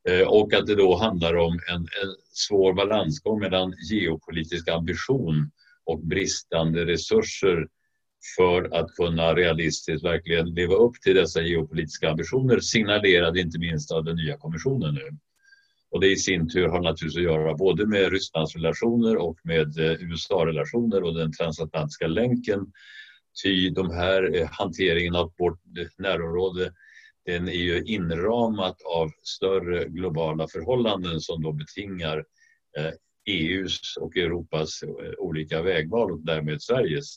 Eh, 0.08 0.28
och 0.28 0.54
att 0.54 0.66
det 0.66 0.74
då 0.74 0.96
handlar 0.96 1.36
om 1.36 1.60
en, 1.68 1.80
en 1.80 2.14
svår 2.32 2.72
balansgång 2.72 3.40
mellan 3.40 3.74
geopolitisk 3.90 4.68
ambition 4.68 5.50
och 5.84 6.00
bristande 6.00 6.86
resurser 6.86 7.68
för 8.36 8.74
att 8.74 8.90
kunna 8.90 9.34
realistiskt 9.34 10.04
verkligen 10.04 10.54
leva 10.54 10.74
upp 10.74 10.94
till 11.02 11.14
dessa 11.14 11.42
geopolitiska 11.42 12.10
ambitioner 12.10 12.60
signalerade 12.60 13.40
inte 13.40 13.58
minst 13.58 13.92
av 13.92 14.04
den 14.04 14.16
nya 14.16 14.36
kommissionen 14.36 14.94
nu. 14.94 15.08
Och 15.90 16.00
det 16.00 16.10
i 16.10 16.16
sin 16.16 16.48
tur 16.48 16.68
har 16.68 16.80
naturligtvis 16.80 17.16
att 17.16 17.32
göra 17.32 17.54
både 17.54 17.86
med 17.86 18.12
Rysslands 18.12 18.56
relationer 18.56 19.16
och 19.16 19.38
med 19.44 19.78
eh, 19.78 20.02
USA-relationer 20.02 21.02
och 21.02 21.14
den 21.14 21.32
transatlantiska 21.32 22.06
länken. 22.06 22.72
Ty 23.42 23.70
de 23.70 23.90
här 23.90 24.36
eh, 24.36 24.48
hanteringen 24.50 25.14
av 25.14 25.32
vårt 25.38 25.60
närområde 25.98 26.72
den 27.28 27.48
är 27.48 27.52
ju 27.52 27.84
inramat 27.84 28.82
av 28.82 29.10
större 29.22 29.84
globala 29.84 30.48
förhållanden 30.48 31.20
som 31.20 31.42
då 31.42 31.52
betingar 31.52 32.24
eh, 32.78 32.86
e 32.86 32.92
EUs 33.26 33.96
och 34.00 34.16
Europas 34.16 34.82
eh, 34.82 35.12
olika 35.18 35.62
vägval 35.62 36.12
och 36.12 36.20
därmed 36.20 36.62
Sveriges. 36.62 37.16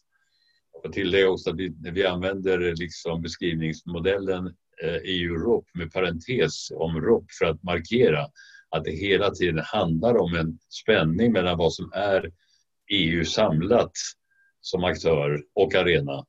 Och 0.84 0.94
till 0.94 1.12
det 1.12 1.26
också 1.26 1.50
att 1.50 1.58
vi, 1.58 1.74
vi 1.92 2.06
använder 2.06 2.76
liksom 2.76 3.22
beskrivningsmodellen 3.22 4.48
eh, 4.84 5.00
EU-ROP 5.04 5.66
med 5.74 5.94
parentes 5.94 6.72
om 6.72 7.02
ROP 7.02 7.26
för 7.40 7.46
att 7.46 7.64
markera 7.64 8.28
att 8.70 8.84
det 8.84 8.92
hela 8.92 9.32
tiden 9.32 9.64
handlar 9.66 10.18
om 10.18 10.36
en 10.36 10.60
spänning 10.70 11.32
mellan 11.32 11.58
vad 11.58 11.74
som 11.74 11.92
är 11.94 12.32
EU 12.90 13.26
samlat 13.26 13.92
som 14.62 14.84
aktör 14.84 15.44
och 15.56 15.76
arena 15.76 16.26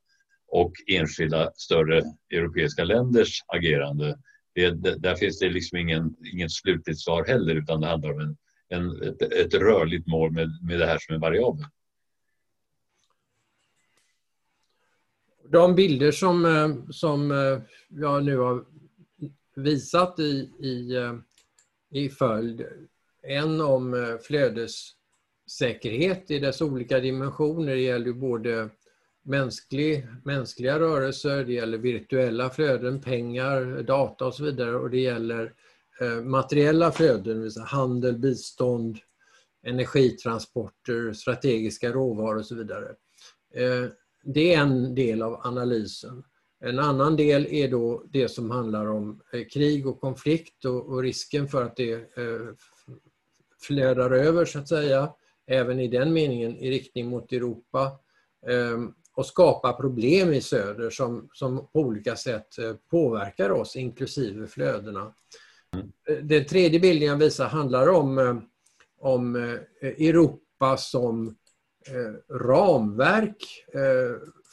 och 0.53 0.73
enskilda 0.87 1.51
större 1.55 2.01
europeiska 2.31 2.83
länders 2.83 3.43
agerande. 3.47 4.19
Det, 4.55 4.71
där 4.99 5.15
finns 5.15 5.39
det 5.39 5.49
liksom 5.49 5.77
ingen, 5.77 6.15
ingen 6.33 6.49
slutligt 6.49 6.99
svar 6.99 7.25
heller 7.25 7.55
utan 7.55 7.81
det 7.81 7.87
handlar 7.87 8.11
om 8.11 8.19
en, 8.19 8.37
en, 8.69 9.03
ett, 9.03 9.21
ett 9.21 9.53
rörligt 9.53 10.07
mål 10.07 10.31
med, 10.31 10.49
med 10.63 10.79
det 10.79 10.85
här 10.85 10.97
som 10.99 11.15
en 11.15 11.21
variabel. 11.21 11.65
De 15.49 15.75
bilder 15.75 16.11
som, 16.11 16.45
eh, 16.45 16.75
som 16.89 17.31
eh, 17.31 17.61
jag 17.89 18.23
nu 18.23 18.37
har 18.37 18.65
visat 19.55 20.19
i, 20.19 20.49
i 20.59 20.95
eh, 20.95 21.13
i 21.91 22.09
följd. 22.09 22.65
En 23.21 23.61
om 23.61 24.17
flödessäkerhet 24.23 26.31
i 26.31 26.39
dess 26.39 26.61
olika 26.61 26.99
dimensioner. 26.99 27.75
Det 27.75 27.81
gäller 27.81 28.13
både 28.13 28.69
mänsklig, 29.23 30.07
mänskliga 30.23 30.79
rörelser, 30.79 31.43
det 31.43 31.53
gäller 31.53 31.77
virtuella 31.77 32.49
flöden, 32.49 33.01
pengar, 33.01 33.83
data 33.83 34.25
och 34.25 34.35
så 34.35 34.43
vidare 34.43 34.75
och 34.75 34.89
det 34.89 34.99
gäller 34.99 35.53
eh, 36.01 36.23
materiella 36.23 36.91
flöden, 36.91 37.51
handel, 37.65 38.17
bistånd, 38.17 38.99
energitransporter, 39.63 41.13
strategiska 41.13 41.91
råvaror 41.91 42.37
och 42.37 42.45
så 42.45 42.55
vidare. 42.55 42.87
Eh, 43.53 43.85
det 44.23 44.53
är 44.53 44.61
en 44.61 44.95
del 44.95 45.21
av 45.21 45.41
analysen. 45.43 46.23
En 46.59 46.79
annan 46.79 47.15
del 47.15 47.47
är 47.49 47.67
då 47.67 48.03
det 48.09 48.29
som 48.29 48.51
handlar 48.51 48.91
om 48.91 49.21
eh, 49.33 49.45
krig 49.53 49.87
och 49.87 50.01
konflikt 50.01 50.65
och, 50.65 51.01
risken 51.01 51.47
för 51.47 51.63
att 51.63 51.75
det 51.75 52.09
flödar 53.61 54.11
över 54.11 54.45
så 54.45 54.59
att 54.59 54.69
säga, 54.69 55.13
även 55.47 55.79
i 55.79 55.87
den 55.87 56.13
meningen 56.13 56.57
i 56.57 56.71
riktning 56.71 57.09
mot 57.09 57.31
Europa 57.31 57.91
ehm, 58.47 58.93
och 59.15 59.25
skapa 59.25 59.73
problem 59.73 60.33
i 60.33 60.41
söder 60.41 60.89
som, 60.89 61.29
som 61.33 61.67
på 61.73 61.79
olika 61.79 62.15
sätt 62.15 62.57
eh, 62.57 62.73
påverkar 62.91 63.49
oss, 63.49 63.75
inklusive 63.75 64.47
flödena. 64.47 65.13
Mm. 65.73 66.27
Den 66.27 66.45
tredje 66.45 66.79
bilden 66.79 67.07
jag 67.07 67.17
visar 67.17 67.47
handlar 67.47 67.89
om, 67.89 68.17
eh, 68.17 68.35
om 68.99 69.35
Europa 69.81 70.77
som 70.77 71.35
ramverk 72.29 73.65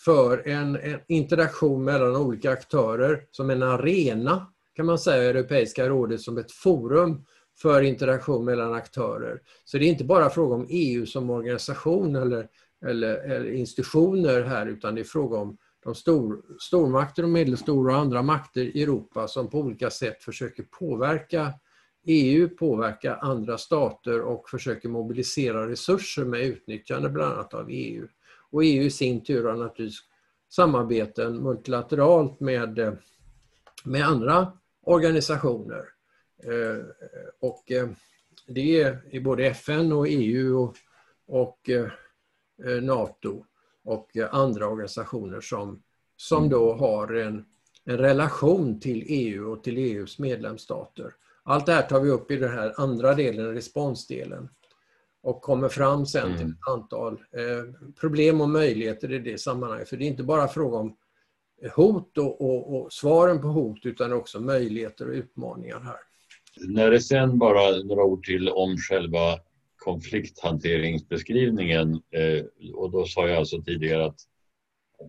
för 0.05 0.49
en, 0.49 0.76
en, 0.76 1.00
interaktion 1.09 1.85
mellan 1.85 2.17
olika 2.17 2.50
aktörer 2.50 3.25
som 3.31 3.50
en 3.50 3.62
arena 3.62 4.47
kan 4.75 4.87
man 4.87 4.99
säga 4.99 5.31
Europeiska 5.31 5.88
rådet 5.88 6.21
som 6.21 6.38
ett 6.38 6.52
forum 6.52 7.25
för 7.62 7.83
interaktion 7.83 8.45
mellan 8.45 8.73
aktörer. 8.73 9.40
Så 9.64 9.79
det 9.79 9.85
är 9.85 9.88
inte 9.88 10.05
bara 10.05 10.31
fråga 10.31 10.55
om 10.55 10.67
EU 10.69 11.07
som 11.07 11.31
organisation 11.31 12.17
eller, 12.17 12.49
eller, 12.87 13.14
eller 13.14 13.52
institutioner 13.52 14.42
här 14.42 14.66
utan 14.66 14.94
det 14.94 15.00
är 15.00 15.04
fråga 15.04 15.38
om 15.38 15.56
de 15.84 15.94
stor, 15.94 16.42
stormakter 16.58 17.22
och 17.22 17.28
medelstora 17.28 17.94
och 17.94 18.00
andra 18.00 18.22
makter 18.22 18.60
i 18.60 18.82
Europa 18.82 19.28
som 19.28 19.50
på 19.50 19.58
olika 19.58 19.90
sätt 19.90 20.22
försöker 20.22 20.62
påverka 20.62 21.52
EU, 22.06 22.49
påverka 22.49 23.14
andra 23.14 23.58
stater 23.58 24.20
och 24.20 24.49
försöker 24.49 24.88
mobilisera 24.88 25.68
resurser 25.68 26.25
med 26.25 26.40
utnyttjande 26.40 27.08
bland 27.08 27.32
annat 27.32 27.54
av 27.54 27.66
EU. 27.70 28.06
Och 28.50 28.64
EU 28.64 28.82
i 28.82 28.90
sin 28.90 29.25
tur 29.25 29.44
har 29.44 29.56
naturligtvis 29.56 30.00
samarbeten 30.49 31.42
multilateralt 31.42 32.40
med, 32.40 32.99
med 33.84 34.06
andra 34.06 34.52
organisationer. 34.82 35.84
Eh, 36.42 36.84
och 37.40 37.72
eh, 37.72 37.88
det 38.46 38.82
är 38.82 39.20
både 39.20 39.46
FN 39.46 39.92
och 39.92 40.06
EU 40.08 40.58
och, 40.58 40.76
och 41.26 41.70
eh, 41.70 41.87
NATO 42.83 43.45
och 43.85 44.11
andra 44.31 44.69
organisationer 44.69 45.40
som, 45.40 45.83
som 46.17 46.49
då 46.49 46.75
har 46.75 47.14
en, 47.14 47.45
en 47.85 47.99
relation 47.99 48.81
till 48.81 49.05
EU 49.09 49.52
och 49.52 49.64
till 49.64 49.79
EUs 49.79 50.19
medlemsstater. 50.19 51.14
Allt 51.43 51.67
det 51.67 51.73
här 51.73 51.83
tar 51.83 52.00
vi 52.00 52.11
upp 52.11 52.31
i 52.31 52.37
den 52.37 52.52
här 52.52 52.75
andra 52.76 53.14
delen, 53.14 53.55
responsdelen 53.55 54.49
och 55.23 55.43
kommer 55.43 55.69
fram 55.69 56.07
sen 56.07 56.33
till 56.33 56.43
mm. 56.43 56.50
ett 56.50 56.69
antal 56.69 57.12
eh, 57.12 57.90
problem 58.00 58.40
och 58.40 58.49
möjligheter 58.49 59.12
i 59.12 59.19
det 59.19 59.40
sammanhanget. 59.40 59.88
För 59.88 59.97
det 59.97 60.05
är 60.05 60.07
inte 60.07 60.23
bara 60.23 60.49
fråga 60.49 60.76
om 60.76 60.97
hot 61.75 62.19
och, 62.19 62.40
och, 62.40 62.76
och, 62.76 62.93
svaren 62.93 63.40
på 63.40 63.49
hot 63.49 63.87
utan 63.87 64.12
också 64.12 64.40
möjligheter 64.40 65.09
och 65.09 65.14
utmaningar 65.14 65.81
här. 65.81 65.97
När 66.69 66.90
det 66.90 67.00
sen 67.00 67.38
bara 67.38 67.71
några 67.71 68.05
ord 68.05 68.25
till 68.25 68.49
om 68.49 68.76
själva 68.76 69.38
konflikthanteringsbeskrivningen 69.84 71.94
eh, 71.94 72.44
och 72.75 72.90
då 72.90 73.04
sa 73.04 73.28
jag 73.28 73.37
alltså 73.37 73.62
tidigare 73.62 74.06
att 74.06 74.20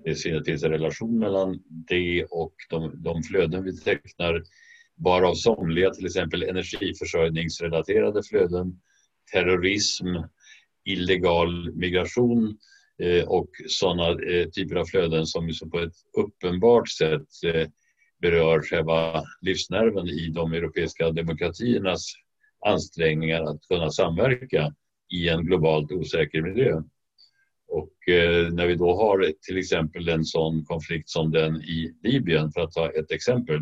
det 0.03 0.15
finns 0.45 0.63
en 0.63 0.71
relation 0.71 1.19
mellan 1.19 1.63
det 1.69 2.25
och 2.25 2.53
de, 2.69 3.03
de 3.03 3.23
flöden 3.23 3.63
vi 3.63 3.77
tecknar 3.77 4.43
varav 4.95 5.33
somliga 5.33 5.89
till 5.89 6.05
exempel 6.05 6.43
energiförsörjningsrelaterade 6.43 8.23
flöden, 8.23 8.81
terrorism, 9.33 10.07
illegal 10.85 11.73
migration 11.73 12.57
eh, 13.03 13.23
och 13.23 13.49
sådana 13.67 14.09
eh, 14.09 14.49
typer 14.49 14.75
av 14.75 14.85
flöden 14.85 15.25
som 15.25 15.51
på 15.71 15.79
ett 15.79 15.95
uppenbart 16.17 16.89
sätt 16.89 17.27
eh, 17.45 17.67
berör 18.21 18.61
själva 18.61 19.23
livsnerven 19.41 20.07
i 20.07 20.29
de 20.29 20.53
europeiska 20.53 21.11
demokratiernas 21.11 22.13
ansträngningar 22.65 23.41
att 23.43 23.67
kunna 23.67 23.89
samverka 23.89 24.73
i 25.13 25.29
en 25.29 25.45
globalt 25.45 25.91
osäker 25.91 26.41
miljö. 26.41 26.81
Och 27.67 28.09
eh, 28.09 28.53
när 28.53 28.67
vi 28.67 28.75
då 28.75 28.95
har 28.95 29.33
till 29.41 29.57
exempel 29.57 30.09
en 30.09 30.25
sån 30.25 30.65
konflikt 30.65 31.09
som 31.09 31.31
den 31.31 31.55
i 31.55 31.95
Libyen, 32.03 32.51
för 32.51 32.61
att 32.61 32.71
ta 32.71 32.91
ett 32.91 33.11
exempel, 33.11 33.59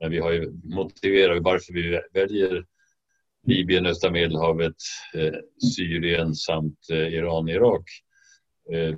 men 0.00 0.10
vi 0.10 0.18
har 0.18 0.32
ju 0.32 0.52
motiverat 0.64 1.42
varför 1.42 1.72
vi 1.72 2.00
väljer 2.12 2.64
Libyen, 3.46 3.86
östra 3.86 4.10
Medelhavet, 4.10 4.76
eh, 5.14 5.34
Syrien 5.76 6.34
samt 6.34 6.78
eh, 6.90 7.14
Iran, 7.14 7.48
Irak 7.48 7.84
eh, 8.72 8.96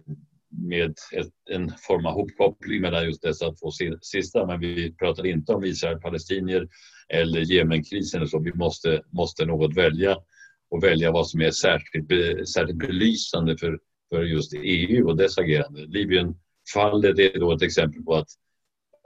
med 0.51 0.91
ett, 1.13 1.33
en 1.51 1.73
form 1.87 2.07
av 2.07 2.13
hopkoppling 2.13 2.81
mellan 2.81 3.05
just 3.05 3.23
dessa 3.23 3.53
två 3.53 3.71
sista. 4.01 4.47
Men 4.47 4.61
vi 4.61 4.95
pratar 4.95 5.27
inte 5.27 5.53
om 5.53 5.65
Israel, 5.65 6.01
palestinier 6.01 6.69
eller 7.09 7.41
Jemenkrisen. 7.41 8.29
Så 8.29 8.39
vi 8.39 8.53
måste, 8.55 9.03
måste 9.11 9.45
något 9.45 9.77
välja 9.77 10.17
och 10.71 10.85
välja 10.85 11.13
vad 11.13 11.29
som 11.29 11.41
är 11.41 11.51
särskilt, 11.51 12.09
särskilt 12.49 12.79
belysande 12.79 13.57
för, 13.57 13.79
för 14.11 14.23
just 14.23 14.53
EU 14.55 15.09
och 15.09 15.17
dess 15.17 15.39
agerande. 15.39 15.87
Libyenfallet 15.87 17.19
är 17.19 17.41
då 17.41 17.53
ett 17.53 17.63
exempel 17.63 18.03
på 18.03 18.15
att 18.15 18.29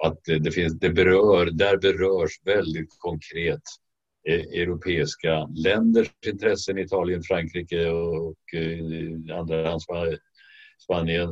att 0.03 0.25
det, 0.25 0.51
finns, 0.51 0.79
det 0.79 0.91
berör, 0.91 1.51
där 1.51 1.77
berörs 1.77 2.41
väldigt 2.45 2.99
konkret 2.99 3.63
e, 4.29 4.35
europeiska 4.35 5.49
länders 5.55 6.09
intressen, 6.27 6.79
Italien, 6.79 7.23
Frankrike 7.23 7.91
och 7.91 8.55
eh, 8.55 9.39
andra 9.39 9.73
ansvariga 9.73 10.19
Spanien. 10.79 11.29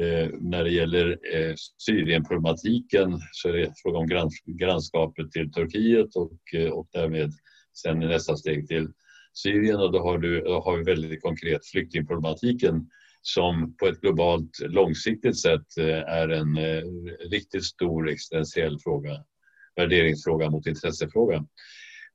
Eh, 0.00 0.28
när 0.40 0.64
det 0.64 0.70
gäller 0.70 1.18
eh, 1.34 1.54
Syrienproblematiken 1.86 3.18
så 3.32 3.48
är 3.48 3.52
det 3.52 3.72
fråga 3.82 3.98
om 3.98 4.32
grannskapet 4.46 5.32
till 5.32 5.52
Turkiet 5.52 6.16
och, 6.16 6.54
eh, 6.54 6.70
och 6.70 6.88
därmed 6.92 7.32
sen 7.82 8.02
i 8.02 8.06
nästa 8.06 8.36
steg 8.36 8.68
till 8.68 8.88
Syrien 9.34 9.76
och 9.76 9.92
då 9.92 9.98
har, 9.98 10.18
du, 10.18 10.40
då 10.40 10.60
har 10.60 10.76
vi 10.76 10.82
väldigt 10.82 11.22
konkret 11.22 11.66
flyktingproblematiken 11.66 12.86
som 13.22 13.76
på 13.76 13.86
ett 13.86 14.00
globalt 14.00 14.50
långsiktigt 14.60 15.40
sätt 15.40 15.78
eh, 15.78 15.98
är 15.98 16.28
en 16.28 16.56
eh, 16.56 16.82
riktigt 17.30 17.64
stor 17.64 18.08
existentiell 18.08 18.78
fråga, 18.78 19.24
värderingsfråga 19.76 20.50
mot 20.50 20.66
intressefråga. 20.66 21.46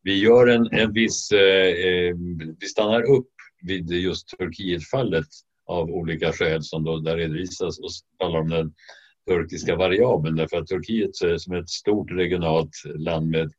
Vi 0.03 0.19
gör 0.19 0.47
en, 0.47 0.67
en 0.71 0.93
viss, 0.93 1.31
eh, 1.31 1.67
eh 1.67 2.15
vi 2.59 2.67
stannar 2.67 3.01
upp 3.01 3.31
vid 3.61 3.91
just 3.91 4.27
Turkietfallet 4.27 5.27
av 5.67 5.89
olika 5.89 6.31
skäl 6.31 6.63
som 6.63 6.83
då 6.83 6.99
där 6.99 7.17
redovisas 7.17 7.79
och 7.79 7.89
talar 8.19 8.39
om 8.39 8.49
den 8.49 8.73
turkiska 9.29 9.75
variabeln 9.75 10.35
därför 10.35 10.57
att 10.57 10.67
Turkiet 10.67 11.21
eh, 11.25 11.37
som 11.37 11.55
ett 11.55 11.69
stort 11.69 12.11
regionalt 12.11 12.71
land 12.85 13.29
med 13.29 13.51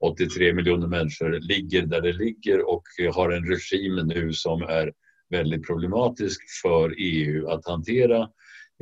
83 0.00 0.52
miljoner 0.52 0.86
människor 0.86 1.40
ligger 1.40 1.86
där 1.86 2.00
det 2.00 2.12
ligger 2.12 2.68
och 2.68 2.82
har 3.14 3.30
en 3.30 3.44
regim 3.44 3.96
nu 4.06 4.32
som 4.32 4.62
är 4.62 4.92
väldigt 5.30 5.66
problematisk 5.66 6.40
för 6.62 6.94
EU 6.98 7.48
att 7.48 7.66
hantera. 7.66 8.28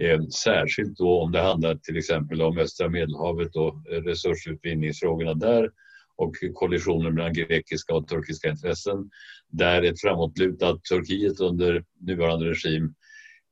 Eh, 0.03 0.23
särskilt 0.45 0.97
då 0.97 1.21
om 1.21 1.33
det 1.33 1.41
handlar 1.41 1.75
till 1.75 1.97
exempel 1.97 2.43
om 2.43 2.59
östra 2.59 2.89
medelhavet 2.89 3.57
och 3.57 3.87
resursutvinningsfrågorna 3.91 5.35
där 5.35 5.71
och 6.17 6.35
kollisioner 6.55 7.11
mellan 7.11 7.33
grekiska 7.33 7.95
och 7.95 8.09
turkiska 8.09 8.51
intressen. 8.51 9.11
Där 9.49 9.83
ett 9.83 10.01
framåtlutat 10.01 10.85
Turkiet 10.85 11.41
under 11.41 11.85
nuvarande 12.01 12.51
regim 12.51 12.95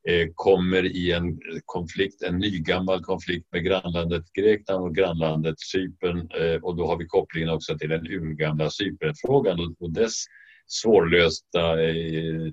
eh, 0.08 0.28
kommer 0.34 0.84
i 0.84 1.12
en 1.12 1.40
konflikt, 1.64 2.22
en 2.22 2.38
nygammal 2.38 3.02
konflikt 3.02 3.52
med 3.52 3.64
grannlandet 3.64 4.32
Grekland 4.32 4.84
och 4.84 4.94
grannlandet 4.94 5.60
Cypern 5.60 6.30
eh, 6.30 6.62
och 6.62 6.76
då 6.76 6.86
har 6.86 6.96
vi 6.96 7.06
kopplingen 7.06 7.50
också 7.50 7.78
till 7.78 7.88
den 7.88 8.06
urgamla 8.06 8.70
Cypernfrågan 8.70 9.76
och 9.78 9.92
dess 9.92 10.24
svårlösta 10.66 11.82
eh, 11.82 12.50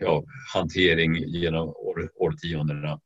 ja, 0.00 0.24
hantering 0.54 1.16
genom 1.16 1.74
årtiondena. 2.14 3.00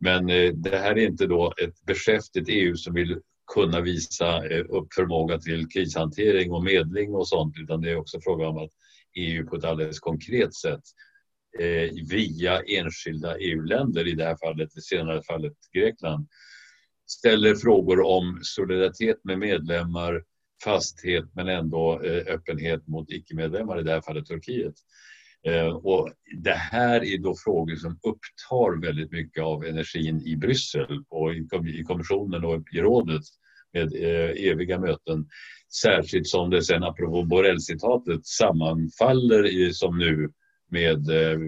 Men 0.00 0.26
det 0.54 0.78
här 0.78 0.90
är 0.90 1.06
inte 1.06 1.26
då 1.26 1.54
ett 1.62 1.84
beskäftigt 1.86 2.48
EU 2.48 2.76
som 2.76 2.94
vill 2.94 3.20
kunna 3.54 3.80
visa 3.80 4.48
eh, 4.48 4.64
upp 4.68 4.94
förmåga 4.94 5.38
till 5.38 5.68
krishantering 5.68 6.52
och 6.52 6.64
medling 6.64 7.14
och 7.14 7.28
sånt 7.28 7.54
utan 7.58 7.80
det 7.80 7.90
är 7.90 7.96
också 7.96 8.20
fråga 8.20 8.48
om 8.48 8.56
att 8.56 8.70
EU 9.14 9.46
på 9.46 9.56
ett 9.56 9.64
alldeles 9.64 10.00
konkret 10.00 10.54
sätt 10.54 10.80
eh, 11.58 11.90
via 12.10 12.60
enskilda 12.62 13.38
EU-länder, 13.38 14.06
i 14.08 14.12
det 14.12 14.24
här 14.24 14.36
fallet, 14.44 14.70
det 14.74 14.82
senare 14.82 15.22
fallet 15.22 15.52
Grekland, 15.74 16.28
ställer 17.06 17.54
frågor 17.54 18.06
om 18.06 18.40
solidaritet 18.42 19.24
med 19.24 19.38
medlemmar, 19.38 20.24
fasthet 20.64 21.24
men 21.34 21.48
ändå 21.48 22.02
eh, 22.02 22.34
öppenhet 22.34 22.86
mot 22.88 23.10
icke-medlemmar, 23.10 23.80
i 23.80 23.82
det 23.82 23.92
här 23.92 24.00
fallet 24.00 24.26
Turkiet. 24.26 24.74
Och 25.82 26.10
det 26.42 26.54
här 26.54 27.04
är 27.04 27.18
då 27.18 27.34
frågor 27.44 27.76
som 27.76 27.90
upptar 27.92 28.80
väldigt 28.80 29.12
mycket 29.12 29.42
av 29.42 29.64
energin 29.64 30.22
i 30.26 30.36
Bryssel 30.36 31.04
och 31.08 31.34
i 31.34 31.84
kommissionen 31.84 32.44
och 32.44 32.62
i 32.72 32.80
rådet 32.80 33.22
med 33.72 33.94
eh, 33.94 34.50
eviga 34.50 34.78
möten. 34.78 35.28
Särskilt 35.82 36.26
som 36.26 36.50
det 36.50 36.62
sen, 36.62 36.82
apropå 36.82 37.22
Borrell-citatet, 37.22 38.26
sammanfaller 38.26 39.46
i, 39.46 39.72
som 39.72 39.98
nu 39.98 40.30
med 40.70 41.10
eh, 41.10 41.38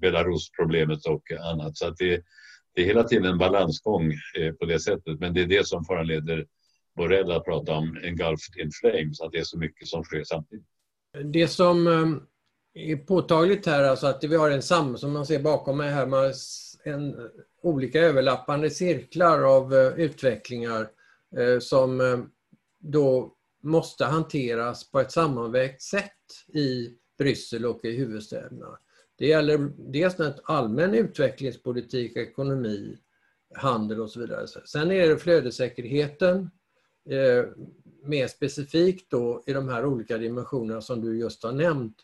Belarus-problemet 0.00 1.06
och 1.06 1.32
annat. 1.32 1.76
Så 1.76 1.86
att 1.86 1.96
det, 1.96 2.22
det 2.74 2.82
är 2.82 2.86
hela 2.86 3.04
tiden 3.04 3.24
en 3.24 3.38
balansgång 3.38 4.12
eh, 4.38 4.52
på 4.52 4.66
det 4.66 4.80
sättet. 4.80 5.20
Men 5.20 5.34
det 5.34 5.42
är 5.42 5.46
det 5.46 5.66
som 5.66 5.84
föranleder 5.84 6.46
Borrell 6.96 7.30
att 7.30 7.44
prata 7.44 7.72
om 7.72 7.98
engulfed 8.04 8.56
in 8.62 8.70
flames, 8.80 9.20
att 9.20 9.32
det 9.32 9.38
är 9.38 9.44
så 9.44 9.58
mycket 9.58 9.88
som 9.88 10.04
sker 10.04 10.24
samtidigt. 10.24 10.66
Det 11.24 11.48
som 11.48 11.86
eh, 11.86 12.90
är 12.92 12.96
påtagligt 12.96 13.66
här 13.66 13.84
alltså 13.84 14.06
att 14.06 14.24
vi 14.24 14.36
har 14.36 14.50
en 14.50 14.62
sam 14.62 14.96
som 14.96 15.12
man 15.12 15.26
ser 15.26 15.42
bakom 15.42 15.76
mig 15.76 15.90
här, 15.90 16.32
en, 16.84 17.16
olika 17.62 18.00
överlappande 18.00 18.70
cirklar 18.70 19.56
av 19.56 19.74
eh, 19.74 19.86
utvecklingar 19.86 20.88
Eh, 21.36 21.58
som 21.58 22.00
eh, 22.00 22.18
då 22.78 23.34
måste 23.62 24.04
hanteras 24.04 24.90
på 24.90 25.00
ett 25.00 25.12
sammanvägt 25.12 25.82
sätt 25.82 26.10
i 26.54 26.90
Bryssel 27.18 27.66
och 27.66 27.84
i 27.84 27.96
huvudstäderna. 27.96 28.78
Det 29.18 29.26
gäller 29.26 29.70
dels 29.76 30.20
en 30.20 30.32
allmän 30.44 30.94
utvecklingspolitik, 30.94 32.16
ekonomi, 32.16 32.98
handel 33.54 34.00
och 34.00 34.10
så 34.10 34.20
vidare. 34.20 34.46
Sen 34.46 34.90
är 34.90 35.08
det 35.08 35.18
flödessäkerheten, 35.18 36.50
eh, 37.10 37.44
mer 38.02 38.26
specifikt 38.26 39.10
då 39.10 39.42
i 39.46 39.52
de 39.52 39.68
här 39.68 39.86
olika 39.86 40.18
dimensionerna 40.18 40.80
som 40.80 41.00
du 41.00 41.18
just 41.18 41.42
har 41.42 41.52
nämnt 41.52 41.96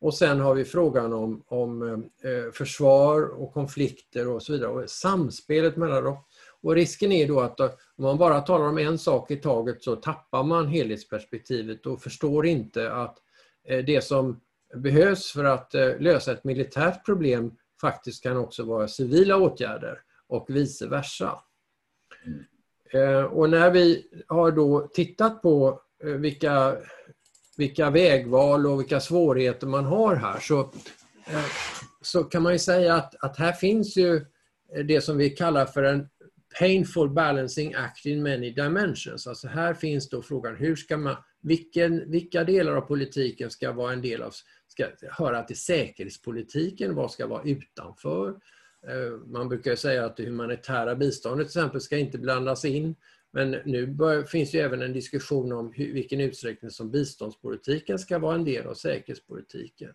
Och 0.00 0.14
sen 0.14 0.40
har 0.40 0.54
vi 0.54 0.64
frågan 0.64 1.12
om, 1.12 1.44
om 1.46 1.92
eh, 2.22 2.52
försvar 2.52 3.22
och 3.22 3.52
konflikter 3.52 4.28
och 4.28 4.42
så 4.42 4.52
vidare. 4.52 4.70
Och 4.70 4.90
samspelet 4.90 5.76
mellan 5.76 6.04
dem. 6.04 6.16
Och 6.62 6.74
risken 6.74 7.12
är 7.12 7.28
då 7.28 7.40
att 7.40 7.60
om 7.60 7.68
man 7.96 8.18
bara 8.18 8.40
talar 8.40 8.68
om 8.68 8.78
en 8.78 8.98
sak 8.98 9.30
i 9.30 9.36
taget 9.36 9.82
så 9.82 9.96
tappar 9.96 10.42
man 10.42 10.68
helhetsperspektivet 10.68 11.86
och 11.86 12.02
förstår 12.02 12.46
inte 12.46 12.92
att 12.92 13.18
eh, 13.68 13.84
det 13.84 14.04
som 14.04 14.40
behövs 14.74 15.32
för 15.32 15.44
att 15.44 15.74
eh, 15.74 15.98
lösa 15.98 16.32
ett 16.32 16.44
militärt 16.44 17.04
problem 17.04 17.52
faktiskt 17.80 18.22
kan 18.22 18.36
också 18.36 18.64
vara 18.64 18.88
civila 18.88 19.36
åtgärder 19.36 19.98
och 20.28 20.46
vice 20.48 20.86
versa. 20.86 21.38
Mm. 22.26 22.44
Och 23.26 23.50
när 23.50 23.70
vi 23.70 24.06
har 24.28 24.50
då 24.50 24.88
tittat 24.92 25.42
på 25.42 25.80
vilka 26.02 26.76
vilka 27.56 27.90
vägval 27.90 28.66
och 28.66 28.80
vilka 28.80 29.00
svårigheter 29.00 29.66
man 29.66 29.84
har 29.84 30.16
här 30.16 30.40
så, 30.40 30.60
eh, 31.26 31.44
så 32.00 32.24
kan 32.24 32.42
man 32.42 32.52
ju 32.52 32.58
säga 32.58 32.94
att, 32.94 33.14
att 33.24 33.38
här 33.38 33.52
finns 33.52 33.96
ju 33.96 34.26
det 34.84 35.00
som 35.00 35.16
vi 35.16 35.30
kallar 35.30 35.66
för 35.66 35.82
en 35.82 36.08
painful 36.58 37.08
balancing 37.08 37.74
act 37.74 38.06
in 38.06 38.22
many 38.22 38.50
dimensions. 38.50 39.26
Alltså 39.26 39.48
här 39.48 39.74
finns 39.74 40.08
då 40.08 40.22
frågan 40.22 40.56
hur 40.56 40.76
ska 40.76 40.96
man, 40.96 41.16
vilken, 41.40 42.10
vilka 42.10 42.44
delar 42.44 42.72
av 42.72 42.80
politiken 42.80 43.50
ska 43.50 43.72
vara 43.72 43.92
en 43.92 44.02
del 44.02 44.22
av, 44.22 44.34
ska 44.68 44.86
höra 45.10 45.42
till 45.42 45.58
säkerhetspolitiken, 45.58 46.94
vad 46.94 47.10
ska 47.10 47.26
vara 47.26 47.42
utanför? 47.42 48.28
Eh, 48.88 49.18
man 49.26 49.48
brukar 49.48 49.74
säga 49.74 50.04
att 50.04 50.16
det 50.16 50.24
humanitära 50.24 50.94
biståndet 50.94 51.46
till 51.46 51.58
exempel 51.60 51.80
ska 51.80 51.96
inte 51.96 52.18
blandas 52.18 52.64
in. 52.64 52.94
Men 53.32 53.50
nu 53.50 53.86
bör, 53.86 54.22
finns 54.22 54.54
ju 54.54 54.58
även 54.58 54.82
en 54.82 54.92
diskussion 54.92 55.52
om 55.52 55.72
hur, 55.72 55.92
vilken 55.92 56.20
utsträckning 56.20 56.70
som 56.70 56.90
biståndspolitiken 56.90 57.98
ska 57.98 58.18
vara 58.18 58.34
en 58.34 58.44
del 58.44 58.66
av 58.66 58.74
säkerhetspolitiken. 58.74 59.90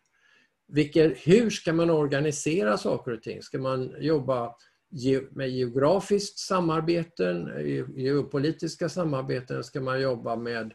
Vilken, 0.68 1.16
hur 1.16 1.50
ska 1.50 1.74
man 1.74 1.90
organisera 1.90 2.78
saker 2.78 3.12
och 3.12 3.24
ting? 3.24 3.42
Ska 3.42 3.60
man 3.60 3.96
jobba 4.00 4.56
med 5.30 5.50
geografiskt 5.50 6.40
samarbeten, 6.40 7.48
eh, 7.48 7.86
geopolitiska 7.96 8.90
samarbeten? 8.90 9.64
Ska 9.64 9.82
man 9.82 10.02
jobba 10.02 10.36
med, 10.36 10.74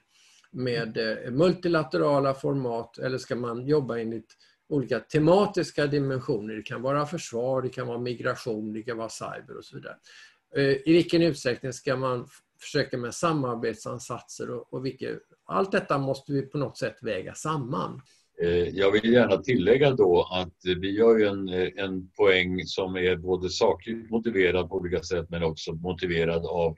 med 0.51 0.97
eh, 0.97 1.31
multilaterala 1.31 2.35
format 2.35 2.99
eller 2.99 3.19
ska 3.19 3.37
man 3.37 3.67
jobba 3.67 3.99
enligt 3.99 4.37
olika 4.69 5.01
tematiska 5.01 5.87
dimensioner? 5.87 6.55
Det 6.55 6.63
kan 6.63 6.83
vara 6.83 7.07
försvar, 7.07 7.63
det 7.63 7.69
kan 7.69 7.87
vara 7.87 7.99
migration, 7.99 8.73
det 8.73 8.83
kan 8.83 8.97
vara 8.97 9.09
cyber 9.09 9.57
och 9.57 9.65
så 9.65 9.77
vidare. 9.77 9.97
Eh, 10.57 10.63
I 10.65 10.93
vilken 10.93 11.23
utsträckning 11.23 11.73
ska 11.73 11.97
man 11.97 12.29
försöka 12.61 12.99
med 12.99 13.15
samarbetsansatser 13.15 14.51
och, 14.51 14.73
och 14.73 14.87
vilka, 14.87 15.07
allt 15.45 15.73
detta 15.73 15.99
måste 15.99 16.33
vi 16.33 16.43
på 16.43 16.59
något 16.59 16.79
sätt 16.79 16.97
väga 17.03 17.35
samman. 17.35 18.01
Eh, 18.41 18.69
jag 18.69 18.93
vill 18.93 19.13
gärna 19.13 19.37
tillägga 19.37 19.91
då 19.91 20.29
att 20.33 20.79
vi 20.81 20.91
gör 20.91 21.19
ju 21.19 21.27
en, 21.27 21.49
eh, 21.49 21.69
en 21.77 22.11
poäng 22.11 22.67
som 22.67 22.97
är 22.97 23.17
både 23.17 23.51
sakligt 23.51 24.11
motiverad 24.11 24.69
på 24.69 24.77
olika 24.77 25.03
sätt 25.03 25.27
men 25.31 25.43
också 25.43 25.73
motiverad 25.73 26.47
av 26.47 26.77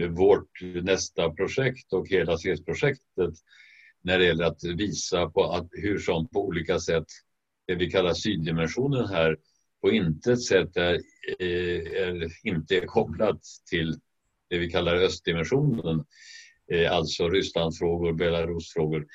eh, 0.00 0.08
vårt 0.08 0.62
nästa 0.82 1.30
projekt 1.30 1.92
och 1.92 2.08
hela 2.08 2.38
CES-projektet 2.38 3.34
när 4.02 4.18
det 4.18 4.24
gäller 4.24 4.44
att 4.44 4.64
visa 4.64 5.30
på 5.30 5.44
att 5.44 5.68
hur 5.72 5.98
som 5.98 6.28
på 6.28 6.46
olika 6.46 6.78
sätt 6.78 7.06
det 7.66 7.74
vi 7.74 7.90
kallar 7.90 8.14
syddimensionen 8.14 9.08
här 9.08 9.36
på 9.80 9.90
intet 9.90 10.42
sätt 10.42 10.76
är, 10.76 11.00
är 11.38 12.30
inte 12.48 12.76
är 12.76 12.86
kopplat 12.86 13.40
till 13.70 13.94
det 14.50 14.58
vi 14.58 14.70
kallar 14.70 14.96
östdimensionen, 14.96 16.04
alltså 16.90 17.28
Rysslandsfrågor, 17.28 18.12
Belarusfrågor. 18.12 19.06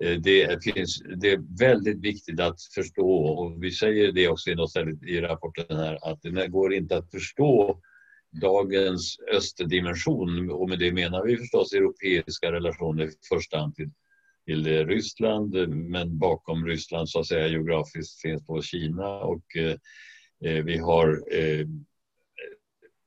Eh, 0.00 0.20
det, 0.20 0.64
finns, 0.64 1.02
det 1.16 1.30
är 1.30 1.58
väldigt 1.58 2.00
viktigt 2.00 2.40
att 2.40 2.62
förstå 2.74 3.10
och 3.10 3.64
vi 3.64 3.70
säger 3.70 4.12
det 4.12 4.28
också 4.28 4.50
i 4.50 4.54
något 4.54 4.70
ställe 4.70 4.96
i 5.06 5.20
rapporten 5.20 5.76
här 5.76 5.98
att 6.10 6.22
det 6.22 6.48
går 6.48 6.74
inte 6.74 6.96
att 6.96 7.10
förstå 7.10 7.80
dagens 8.30 9.16
östdimension 9.32 10.50
och 10.50 10.68
med 10.68 10.78
det 10.78 10.92
menar 10.92 11.24
vi 11.24 11.36
förstås 11.36 11.72
europeiska 11.72 12.52
relationer 12.52 13.04
i 13.04 13.12
första 13.28 13.58
hand 13.58 13.74
till, 13.74 13.90
till 14.46 14.86
Ryssland 14.86 15.68
men 15.68 16.18
bakom 16.18 16.66
Ryssland 16.66 17.08
så 17.08 17.20
att 17.20 17.26
säga 17.26 17.48
geografiskt 17.48 18.20
finns 18.20 18.46
då 18.46 18.62
Kina 18.62 19.08
och 19.08 19.56
eh, 19.56 19.76
eh 20.44 20.64
vi 20.64 20.78
har 20.78 21.08
eh, 21.08 21.66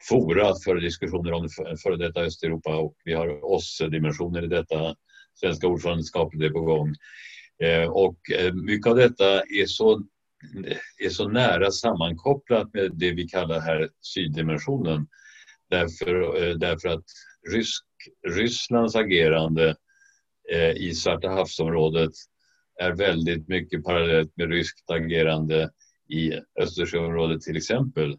fora 0.09 0.53
för 0.65 0.75
diskussioner 0.75 1.31
om 1.31 1.49
före 1.83 1.97
detta 1.97 2.21
Östeuropa 2.21 2.77
och 2.77 2.95
vi 3.05 3.13
har 3.13 3.45
oss-dimensioner 3.45 4.43
i 4.43 4.47
detta. 4.47 4.95
Svenska 5.33 5.67
ordförandeskapet 5.67 6.41
är 6.41 6.49
på 6.49 6.61
gång. 6.61 6.95
Eh, 7.63 7.89
och 7.89 8.31
eh, 8.31 8.53
mycket 8.53 8.87
av 8.87 8.95
detta 8.95 9.41
är 9.41 9.65
så, 9.65 10.03
är 10.99 11.09
så 11.09 11.27
nära 11.27 11.71
sammankopplat 11.71 12.73
med 12.73 12.91
det 12.93 13.11
vi 13.11 13.27
kallar 13.27 13.59
här 13.59 13.89
syddimensionen. 14.01 15.07
Därför, 15.69 16.43
eh, 16.43 16.55
därför 16.55 16.89
att 16.89 17.03
rysk, 17.51 17.83
Rysslands 18.27 18.95
agerande 18.95 19.75
i 20.75 20.93
Svarta 20.93 21.29
havsområdet 21.29 22.11
är 22.79 22.91
väldigt 22.91 23.47
mycket 23.47 23.83
parallellt 23.83 24.37
med 24.37 24.49
ryskt 24.49 24.89
agerande 24.89 25.69
i 26.09 26.33
Östersjöområdet 26.61 27.41
till 27.41 27.57
exempel 27.57 28.17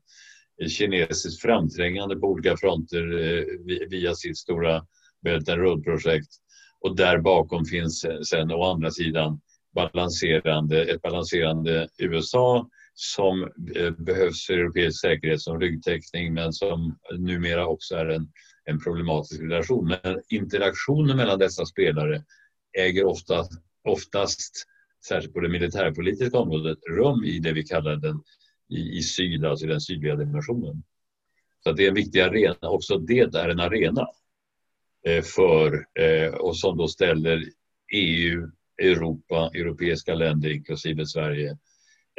kinesiskt 0.69 1.43
framträngande 1.43 2.17
på 2.17 2.27
olika 2.27 2.57
fronter 2.57 3.03
via 3.89 4.15
sitt 4.15 4.39
stora 4.39 4.87
Belt 5.23 5.49
and 5.49 5.61
Road-projekt. 5.61 6.29
Och 6.83 6.97
där 6.97 7.19
bakom 7.19 7.65
finns 7.65 8.07
sen 8.25 8.51
å 8.51 8.63
andra 8.65 8.91
sidan 8.91 9.41
balanserande, 9.75 10.85
ett 10.85 11.03
balanserande 11.03 11.89
USA 11.99 12.69
som 12.95 13.43
eh, 13.77 13.91
behövs 13.91 14.47
för 14.47 14.55
europeisk 14.55 15.01
säkerhet 15.01 15.41
som 15.41 15.61
ryggtäckning 15.61 16.35
men 16.35 16.53
som 16.53 16.99
numera 17.19 17.67
också 17.67 17.95
är 17.95 18.07
en, 18.07 18.33
en 18.65 18.81
problematisk 18.81 19.43
relation. 19.43 19.89
Men 19.89 20.21
interaktionen 20.29 21.17
mellan 21.17 21.39
dessa 21.39 21.67
spelare 21.67 22.25
äger 22.79 23.05
ofta, 23.05 23.45
oftast, 23.89 24.67
särskilt 25.09 25.35
på 25.35 25.41
det 25.41 25.49
militärpolitiska 25.49 26.39
området, 26.39 26.79
rum 26.91 27.25
i 27.25 27.39
det 27.39 27.53
vi 27.53 27.63
kallar 27.63 27.97
den 27.97 28.23
i, 28.69 28.99
i 28.99 29.03
syd, 29.03 29.45
alltså 29.45 29.67
den 29.67 29.81
sydliga 29.81 30.17
dimensionen. 30.17 30.83
Så 31.65 31.73
det 31.73 31.85
är 31.85 31.89
en 31.89 31.95
viktig 31.95 32.21
arena, 32.21 32.57
också 32.61 32.99
det 32.99 33.19
är 33.21 33.49
en 33.49 33.61
arena 33.61 34.07
Eh, 35.07 35.23
för, 35.23 35.87
eh, 36.01 36.35
och 36.35 36.57
som 36.57 36.77
då 36.77 36.89
ställer 36.89 37.43
EU, 37.93 38.51
Europa, 38.83 39.51
europeiska 39.55 40.15
länder 40.15 40.51
inklusive 40.51 41.07
Sverige 41.07 41.51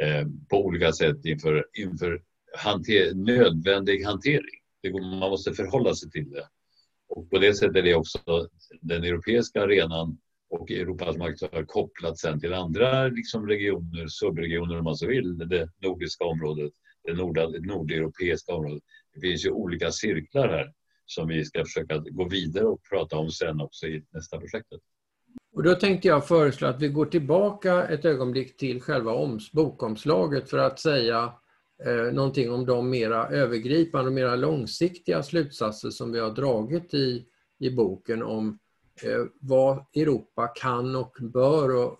eh, 0.02 0.26
på 0.50 0.64
olika 0.64 0.92
sätt 0.92 1.24
inför, 1.24 1.66
inför 1.78 2.22
hanter, 2.56 3.14
nödvändig 3.14 4.04
hantering. 4.04 4.60
Man 5.02 5.30
måste 5.30 5.52
förhålla 5.52 5.94
sig 5.94 6.10
till 6.10 6.30
det. 6.30 6.48
Och 7.08 7.30
på 7.30 7.38
det 7.38 7.54
sättet 7.54 7.76
är 7.76 7.82
det 7.82 7.94
också 7.94 8.48
den 8.80 9.04
europeiska 9.04 9.62
arenan 9.62 10.18
och 10.50 10.70
Europas 10.70 11.16
makt 11.16 11.42
kopplat 11.66 12.18
sen 12.18 12.40
till 12.40 12.54
andra 12.54 13.08
liksom 13.08 13.46
regioner, 13.46 14.06
subregioner 14.08 14.78
om 14.78 14.84
man 14.84 14.96
så 14.96 15.06
vill, 15.06 15.38
det 15.38 15.68
nordiska 15.82 16.24
området, 16.24 16.72
det 17.04 17.14
nord 17.14 17.38
nordeuropeiska 17.66 18.54
området. 18.54 18.82
Det 19.14 19.20
finns 19.20 19.46
ju 19.46 19.50
olika 19.50 19.90
cirklar 19.90 20.48
här 20.48 20.72
som 21.06 21.28
vi 21.28 21.44
ska 21.44 21.64
försöka 21.64 21.98
gå 21.98 22.28
vidare 22.28 22.64
och 22.64 22.80
prata 22.90 23.16
om 23.16 23.30
sen 23.30 23.60
också 23.60 23.86
i 23.86 24.04
nästa 24.10 24.38
projektet. 24.38 24.80
Och 25.52 25.62
då 25.62 25.74
tänkte 25.74 26.08
jag 26.08 26.28
föreslå 26.28 26.68
att 26.68 26.82
vi 26.82 26.88
går 26.88 27.06
tillbaka 27.06 27.88
ett 27.88 28.04
ögonblick 28.04 28.56
till 28.56 28.80
själva 28.80 29.12
bokomslaget 29.52 30.50
för 30.50 30.58
att 30.58 30.78
säga 30.78 31.32
eh, 31.84 32.12
någonting 32.12 32.52
om 32.52 32.66
de 32.66 32.90
mera 32.90 33.28
övergripande 33.28 34.06
och 34.06 34.14
mera 34.14 34.36
långsiktiga 34.36 35.22
slutsatser 35.22 35.90
som 35.90 36.12
vi 36.12 36.18
har 36.18 36.30
dragit 36.30 36.94
i, 36.94 37.26
i 37.58 37.70
boken 37.70 38.22
om 38.22 38.58
Eh, 39.02 39.26
vad 39.40 39.84
Europa 39.94 40.46
kan 40.46 40.96
och 40.96 41.16
bör 41.20 41.76
och 41.76 41.98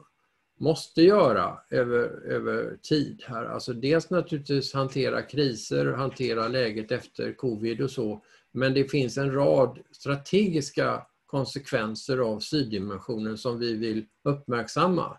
måste 0.61 1.03
göra 1.03 1.59
över, 1.71 2.03
över 2.27 2.77
tid 2.83 3.23
här. 3.27 3.45
Alltså 3.45 3.73
dels 3.73 4.11
naturligtvis 4.11 4.75
hantera 4.75 5.23
kriser, 5.23 5.87
hantera 5.87 6.49
läget 6.49 6.93
efter 6.93 7.33
covid 7.33 7.81
och 7.81 7.91
så. 7.91 8.25
Men 8.55 8.75
det 8.75 8.91
finns 8.91 9.19
en 9.19 9.33
rad 9.33 9.79
strategiska 9.91 11.07
konsekvenser 11.27 12.19
av 12.19 12.41
syddimensionen 12.41 13.39
som 13.39 13.59
vi 13.59 13.75
vill 13.77 14.07
uppmärksamma. 14.25 15.19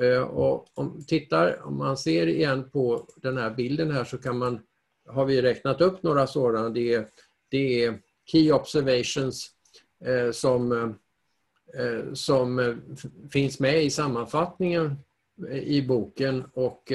Eh, 0.00 0.22
och 0.22 0.66
om, 0.74 1.04
tittar, 1.06 1.62
om 1.64 1.78
man 1.78 1.96
ser 1.96 2.26
igen 2.26 2.70
på 2.70 3.08
den 3.16 3.36
här 3.36 3.50
bilden 3.50 3.90
här 3.90 4.04
så 4.04 4.18
kan 4.18 4.38
man, 4.38 4.60
har 5.08 5.24
vi 5.24 5.42
räknat 5.42 5.80
upp 5.80 6.02
några 6.02 6.26
sådana. 6.26 6.68
Det 6.68 6.94
är, 6.94 7.08
det 7.50 7.84
är 7.84 8.00
Key 8.32 8.52
Observations 8.52 9.54
Eh, 10.04 10.30
som, 10.32 10.72
eh, 11.74 12.12
som 12.12 12.58
eh, 12.58 12.74
finns 13.32 13.60
med 13.60 13.84
i 13.84 13.90
sammanfattningen 13.90 14.96
eh, 15.50 15.58
i 15.58 15.86
boken 15.86 16.44
och 16.52 16.92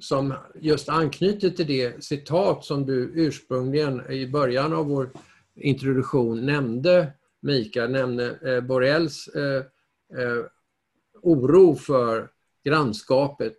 som 0.00 0.34
just 0.60 0.88
anknyter 0.88 1.50
till 1.50 1.66
det 1.66 2.04
citat 2.04 2.64
som 2.64 2.86
du 2.86 3.12
ursprungligen 3.14 4.10
i 4.10 4.26
början 4.26 4.72
av 4.72 4.86
vår 4.86 5.10
introduktion 5.56 6.46
nämnde, 6.46 7.12
Mikael, 7.42 7.90
nämnde 7.90 8.38
eh, 8.44 8.60
Borrells 8.60 9.28
eh, 9.28 9.64
eh, 10.22 10.44
oro 11.22 11.74
för 11.74 12.28
grannskapet. 12.64 13.56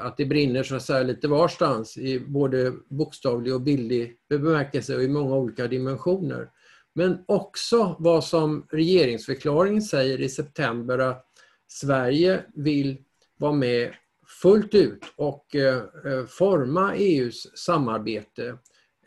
Att 0.00 0.16
det 0.16 0.26
brinner 0.26 0.62
så 0.62 0.76
att 0.76 0.82
säga 0.82 1.02
lite 1.02 1.28
varstans 1.28 1.98
i 1.98 2.20
både 2.20 2.72
bokstavlig 2.88 3.54
och 3.54 3.60
bildlig 3.60 4.16
bemärkelse 4.28 4.96
och 4.96 5.02
i 5.02 5.08
många 5.08 5.36
olika 5.36 5.66
dimensioner. 5.66 6.50
Men 6.94 7.24
också 7.28 7.96
vad 7.98 8.24
som 8.24 8.66
regeringsförklaringen 8.70 9.82
säger 9.82 10.20
i 10.20 10.28
september 10.28 10.98
att 10.98 11.26
Sverige 11.68 12.44
vill 12.54 12.98
vara 13.36 13.52
med 13.52 13.92
fullt 14.26 14.74
ut 14.74 15.04
och 15.16 15.54
eh, 15.54 15.82
eh, 16.06 16.26
forma 16.26 16.94
EUs 16.94 17.58
samarbete 17.58 18.58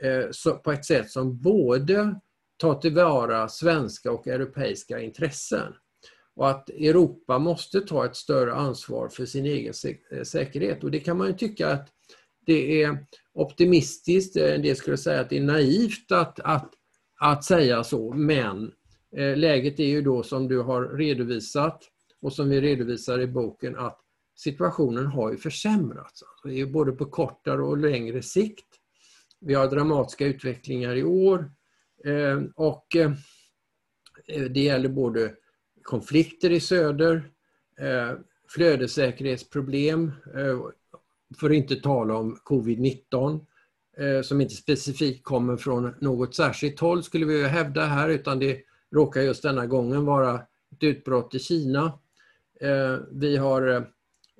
eh, 0.01 0.53
på 0.63 0.71
ett 0.71 0.85
sätt 0.85 1.11
som 1.11 1.41
både 1.41 2.19
tar 2.57 2.75
tillvara 2.75 3.47
svenska 3.47 4.11
och 4.11 4.27
europeiska 4.27 4.99
intressen. 4.99 5.73
Och 6.35 6.49
att 6.49 6.69
Europa 6.69 7.39
måste 7.39 7.81
ta 7.81 8.05
ett 8.05 8.15
större 8.15 8.53
ansvar 8.53 9.09
för 9.09 9.25
sin 9.25 9.45
egen 9.45 9.73
säkerhet. 10.23 10.83
Och 10.83 10.91
det 10.91 10.99
kan 10.99 11.17
man 11.17 11.27
ju 11.27 11.33
tycka 11.33 11.67
att 11.67 11.89
det 12.45 12.83
är 12.83 13.05
optimistiskt, 13.33 14.35
en 14.35 14.61
del 14.61 14.75
skulle 14.75 14.97
säga 14.97 15.21
att 15.21 15.29
det 15.29 15.37
är 15.37 15.43
naivt 15.43 16.11
att, 16.11 16.39
att, 16.39 16.71
att 17.19 17.43
säga 17.43 17.83
så, 17.83 18.13
men 18.13 18.71
läget 19.35 19.79
är 19.79 19.85
ju 19.85 20.01
då 20.01 20.23
som 20.23 20.47
du 20.47 20.59
har 20.59 20.97
redovisat 20.97 21.83
och 22.21 22.33
som 22.33 22.49
vi 22.49 22.61
redovisar 22.61 23.19
i 23.19 23.27
boken 23.27 23.75
att 23.75 23.99
situationen 24.39 25.05
har 25.05 25.31
ju 25.31 25.37
försämrats. 25.37 26.23
Alltså, 26.23 26.67
både 26.67 26.91
på 26.91 27.05
kortare 27.05 27.61
och 27.61 27.77
längre 27.77 28.21
sikt. 28.21 28.65
Vi 29.39 29.53
har 29.53 29.67
dramatiska 29.67 30.25
utvecklingar 30.25 30.95
i 30.95 31.03
år 31.03 31.51
eh, 32.05 32.41
och 32.55 32.95
eh, 32.95 33.11
det 34.49 34.59
gäller 34.59 34.89
både 34.89 35.33
konflikter 35.83 36.49
i 36.51 36.59
söder, 36.59 37.31
eh, 37.79 38.11
flödessäkerhetsproblem, 38.47 40.11
eh, 40.35 40.59
för 41.39 41.49
att 41.49 41.55
inte 41.55 41.75
tala 41.75 42.15
om 42.15 42.39
covid-19 42.43 43.45
eh, 43.97 44.21
som 44.21 44.41
inte 44.41 44.55
specifikt 44.55 45.23
kommer 45.23 45.57
från 45.57 45.95
något 46.01 46.35
särskilt 46.35 46.79
håll 46.79 47.03
skulle 47.03 47.25
vi 47.25 47.47
hävda 47.47 47.85
här 47.85 48.09
utan 48.09 48.39
det 48.39 48.61
råkar 48.91 49.21
just 49.21 49.43
denna 49.43 49.65
gången 49.65 50.05
vara 50.05 50.35
ett 50.71 50.83
utbrott 50.83 51.35
i 51.35 51.39
Kina. 51.39 51.99
Eh, 52.61 52.97
vi 53.11 53.37
har 53.37 53.89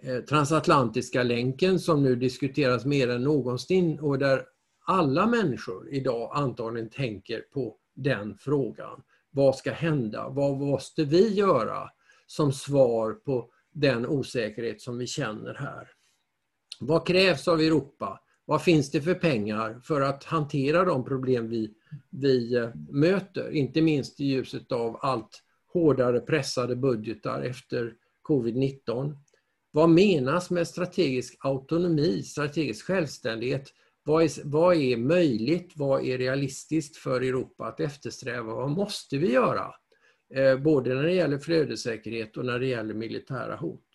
Eh, 0.01 0.19
transatlantiska 0.19 1.23
länken 1.23 1.79
som 1.79 2.03
nu 2.03 2.15
diskuteras 2.15 2.85
mer 2.85 3.09
än 3.09 3.23
någonsin 3.23 3.99
och 3.99 4.19
där 4.19 4.45
alla 4.85 5.27
människor 5.27 5.89
idag 5.89 6.31
antagligen 6.33 6.89
tänker 6.89 7.41
på 7.41 7.75
den 7.95 8.37
frågan. 8.37 9.01
Vad 9.31 9.55
ska 9.55 9.71
hända? 9.71 10.29
Vad 10.29 10.57
måste 10.57 11.03
vi 11.03 11.33
göra 11.33 11.89
som 12.27 12.51
svar 12.51 13.13
på 13.13 13.49
den 13.71 14.05
osäkerhet 14.05 14.81
som 14.81 14.97
vi 14.97 15.07
känner 15.07 15.53
här? 15.53 15.89
Vad 16.79 17.07
krävs 17.07 17.47
av 17.47 17.59
Europa? 17.59 18.19
Vad 18.45 18.61
finns 18.61 18.91
det 18.91 19.01
för 19.01 19.13
pengar 19.13 19.79
för 19.83 20.01
att 20.01 20.23
hantera 20.23 20.85
de 20.85 21.05
problem 21.05 21.49
vi, 21.49 21.73
vi 22.09 22.55
eh, 22.55 22.69
möter? 22.89 23.51
Inte 23.51 23.81
minst 23.81 24.19
i 24.19 24.25
ljuset 24.25 24.71
av 24.71 24.99
allt 25.01 25.43
hårdare 25.73 26.19
pressade 26.19 26.75
budgetar 26.75 27.41
efter 27.41 27.93
covid-19. 28.29 29.15
Vad 29.71 29.89
menas 29.89 30.49
med 30.49 30.67
strategisk 30.67 31.37
autonomi, 31.39 32.23
strategisk 32.23 32.85
självständighet? 32.85 33.73
Vad 34.03 34.23
är, 34.23 34.29
vad 34.43 34.75
är 34.75 34.97
möjligt? 34.97 35.71
Vad 35.75 36.05
är 36.05 36.17
realistiskt 36.17 36.97
för 36.97 37.21
Europa 37.21 37.65
att 37.67 37.79
eftersträva? 37.79 38.53
Vad 38.53 38.69
måste 38.69 39.17
vi 39.17 39.31
göra? 39.31 39.73
Eh, 40.33 40.57
både 40.57 40.93
när 40.93 41.03
det 41.03 41.13
gäller 41.13 41.37
flödessäkerhet 41.37 42.37
och 42.37 42.45
när 42.45 42.59
det 42.59 42.67
gäller 42.67 42.93
militära 42.93 43.55
hot. 43.55 43.85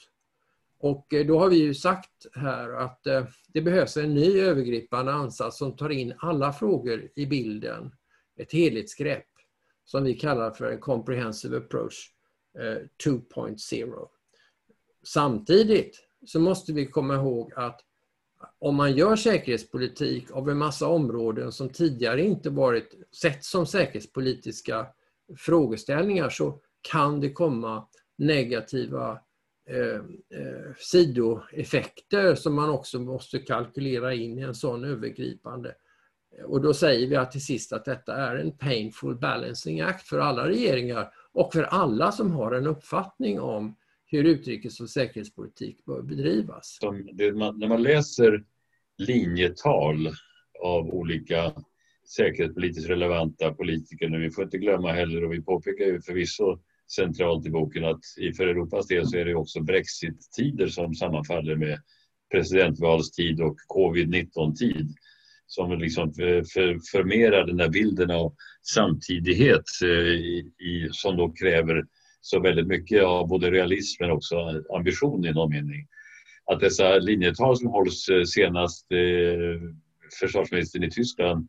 Och 0.79 1.15
eh, 1.15 1.27
då 1.27 1.39
har 1.39 1.51
vi 1.51 1.57
ju 1.57 1.75
sagt 1.75 2.27
här 2.35 2.71
att 2.71 3.07
eh, 3.07 3.27
det 3.49 3.63
behövs 3.63 3.97
en 3.97 4.15
ny 4.15 4.41
övergripande 4.41 5.13
ansats 5.13 5.59
som 5.59 5.77
tar 5.77 5.91
in 5.91 6.15
alla 6.19 6.53
frågor 6.53 7.09
i 7.17 7.27
bilden. 7.27 7.93
Ett 8.37 8.53
helhetsgrepp 8.53 9.29
som 9.85 10.05
vi 10.05 10.15
kallar 10.15 10.51
för 10.51 10.71
en 10.71 10.81
comprehensive 10.81 11.57
approach 11.57 12.11
eh, 12.59 13.07
2.0. 13.07 14.09
Samtidigt 15.05 16.01
så 16.27 16.41
måste 16.41 16.73
vi 16.73 16.87
komma 16.87 17.15
ihåg 17.15 17.53
att 17.57 17.81
om 18.59 18.77
man 18.77 18.97
gör 18.97 19.17
säkerhetspolitik 19.17 20.31
av 20.31 20.51
en 20.51 20.59
massa 20.59 20.89
områden 20.89 21.53
som 21.53 21.69
tidigare 21.69 22.23
inte 22.25 22.51
varit 22.51 22.95
sett 23.23 23.45
som 23.45 23.67
säkerhetspolitiska 23.67 24.87
frågeställningar 25.37 26.29
så 26.29 26.61
kan 26.91 27.21
det 27.21 27.33
komma 27.33 27.89
negativa 28.19 29.19
eh, 29.71 29.95
eh, 30.41 30.75
sidoeffekter 30.79 32.35
som 32.35 32.55
man 32.55 32.71
också 32.71 32.99
måste 32.99 33.39
kalkylera 33.39 34.15
in 34.15 34.39
i 34.39 34.43
en 34.43 34.55
sån 34.55 34.85
övergripande. 34.85 35.75
Och 36.45 36.61
då 36.61 36.75
säger 36.75 37.09
vi 37.09 37.17
att 37.17 37.33
till 37.33 37.45
sist 37.45 37.73
att 37.73 37.85
detta 37.85 38.15
är 38.15 38.37
en 38.37 38.57
painful 38.57 39.15
balancing 39.15 39.81
act 39.81 40.09
för 40.09 40.19
alla 40.19 40.49
regeringar 40.49 41.13
och 41.33 41.53
för 41.53 41.63
alla 41.63 42.13
som 42.13 42.33
har 42.33 42.53
en 42.53 42.67
uppfattning 42.67 43.41
om 43.41 43.77
hur 44.15 44.25
utrikes 44.25 44.81
och 44.81 44.91
säkerhetspolitik 44.91 45.85
bör 45.85 46.03
bedrivas. 46.03 46.79
när 46.83 47.69
man 47.69 47.83
läser 47.83 48.45
linjetal 48.99 50.09
av 50.63 50.87
olika 50.87 51.53
säkerhetspolitiskt 52.17 52.91
relevanta 52.91 53.55
politiker, 53.55 54.09
nu, 54.09 54.19
vi 54.19 54.31
får 54.31 54.45
inte 54.45 54.59
glömma 54.59 54.93
heller, 54.93 55.25
och 55.25 55.33
vi 55.33 55.43
påpekar 55.43 55.85
ju 55.85 56.01
förvisso 56.01 56.59
centralt 56.95 57.47
i 57.47 57.51
boken 57.51 57.85
att 57.85 58.01
för 58.37 58.47
Europas 58.47 58.87
del 58.87 59.07
så 59.07 59.17
är 59.17 59.25
det 59.25 59.35
också 59.35 59.61
Brexit-tider 59.61 60.67
som 60.67 60.95
sammanfaller 60.95 61.57
med 61.57 61.81
presidentvalstid 62.33 63.41
och 63.41 63.57
covid-19-tid 63.67 64.95
som 65.47 65.79
liksom 65.79 66.15
för, 66.15 66.79
förmerar 66.93 67.47
den 67.47 67.57
där 67.57 67.69
bilden 67.69 68.11
av 68.11 68.35
samtidighet 68.63 69.65
eh, 69.83 69.89
i, 69.89 70.53
i, 70.59 70.89
som 70.93 71.17
då 71.17 71.33
kräver 71.33 71.85
så 72.25 72.41
väldigt 72.41 72.67
mycket 72.67 73.05
av 73.05 73.29
både 73.29 73.51
realism 73.51 74.03
men 74.03 74.11
också 74.11 74.37
ambition 74.77 75.25
i 75.25 75.33
någon 75.33 75.51
mening. 75.51 75.87
Att 76.47 76.61
dessa 76.61 76.99
linjetal 76.99 77.57
som 77.57 77.69
hålls 77.69 78.09
eh, 78.09 78.25
senast 78.25 78.93
eh, 78.93 79.61
försvarsministern 80.21 80.85
i 80.85 80.91
Tyskland, 80.91 81.49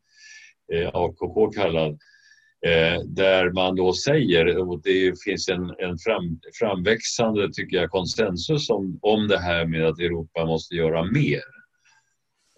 eh, 0.73 0.89
AKK 0.93 1.51
kallad, 1.51 1.91
eh, 2.65 3.01
där 3.05 3.51
man 3.51 3.75
då 3.75 3.93
säger, 3.93 4.57
och 4.57 4.81
det 4.83 5.23
finns 5.23 5.49
en, 5.49 5.73
en 5.77 5.97
fram, 5.97 6.39
framväxande 6.59 7.53
tycker 7.53 7.77
jag, 7.77 7.89
konsensus 7.89 8.69
om, 8.69 8.99
om 9.01 9.27
det 9.27 9.39
här 9.39 9.65
med 9.65 9.85
att 9.85 9.99
Europa 9.99 10.45
måste 10.45 10.75
göra 10.75 11.03
mer. 11.03 11.43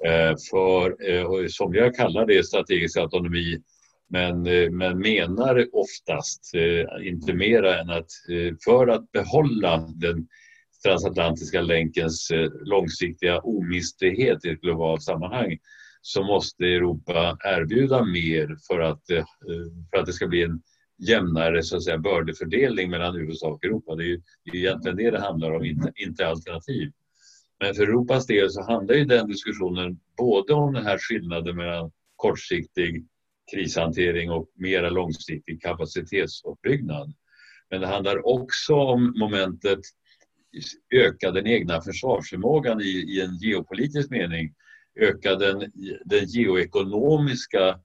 Eh, 0.05 0.35
för, 0.51 1.09
eh, 1.09 1.47
som 1.47 1.73
jag 1.73 1.95
kallar 1.95 2.25
det, 2.25 2.45
strategisk 2.45 2.97
autonomi 2.97 3.61
men, 4.09 4.47
eh, 4.47 4.71
men 4.71 4.99
menar 4.99 5.67
oftast 5.73 6.51
eh, 6.55 7.07
inte 7.07 7.33
mera 7.33 7.79
än 7.79 7.89
att 7.89 8.09
eh, 8.29 8.55
för 8.65 8.87
att 8.87 9.11
behålla 9.11 9.77
den 9.95 10.27
transatlantiska 10.85 11.61
länkens 11.61 12.31
långsiktiga 12.61 13.39
omistlighet 13.39 14.45
i 14.45 14.49
ett 14.49 14.61
globalt 14.61 15.03
sammanhang 15.03 15.57
så 16.01 16.23
måste 16.23 16.65
Europa 16.65 17.37
erbjuda 17.43 18.03
mer 18.05 18.57
för 18.67 18.79
att, 18.79 19.01
för 19.91 19.99
att 19.99 20.05
det 20.05 20.13
ska 20.13 20.27
bli 20.27 20.43
en 20.43 20.61
jämnare 21.07 21.63
så 21.63 21.77
att 21.77 21.83
säga, 21.83 21.97
bördefördelning 21.97 22.89
mellan 22.89 23.15
USA 23.15 23.47
och 23.47 23.65
Europa. 23.65 23.95
Det 23.95 24.03
är 24.03 24.07
ju 24.07 24.21
det 24.43 24.51
är 24.51 24.55
egentligen 24.55 24.97
det 24.97 25.11
det 25.11 25.19
handlar 25.19 25.51
om, 25.51 25.65
inte, 25.65 25.91
inte 25.95 26.27
alternativ. 26.27 26.91
Men 27.59 27.73
för 27.73 27.83
Europas 27.83 28.27
del 28.27 28.49
så 28.49 28.63
handlar 28.63 28.95
ju 28.95 29.05
den 29.05 29.27
diskussionen 29.27 29.99
både 30.17 30.53
om 30.53 30.73
den 30.73 30.85
här 30.85 30.97
skillnaden 30.97 31.55
mellan 31.55 31.91
kortsiktig 32.15 33.05
krishantering 33.51 34.31
och 34.31 34.49
mera 34.55 34.89
långsiktig 34.89 35.61
kapacitetsuppbyggnad. 35.61 37.13
Men 37.69 37.81
det 37.81 37.87
handlar 37.87 38.27
också 38.27 38.73
om 38.73 39.13
momentet 39.19 39.79
öka 40.95 41.31
den 41.31 41.47
egna 41.47 41.81
försvarsförmågan 41.81 42.81
i, 42.81 42.83
i 42.83 43.21
en 43.21 43.37
geopolitisk 43.37 44.09
mening, 44.09 44.53
öka 44.99 45.35
den, 45.35 45.71
den 46.05 46.25
geoekonomiska 46.25 47.79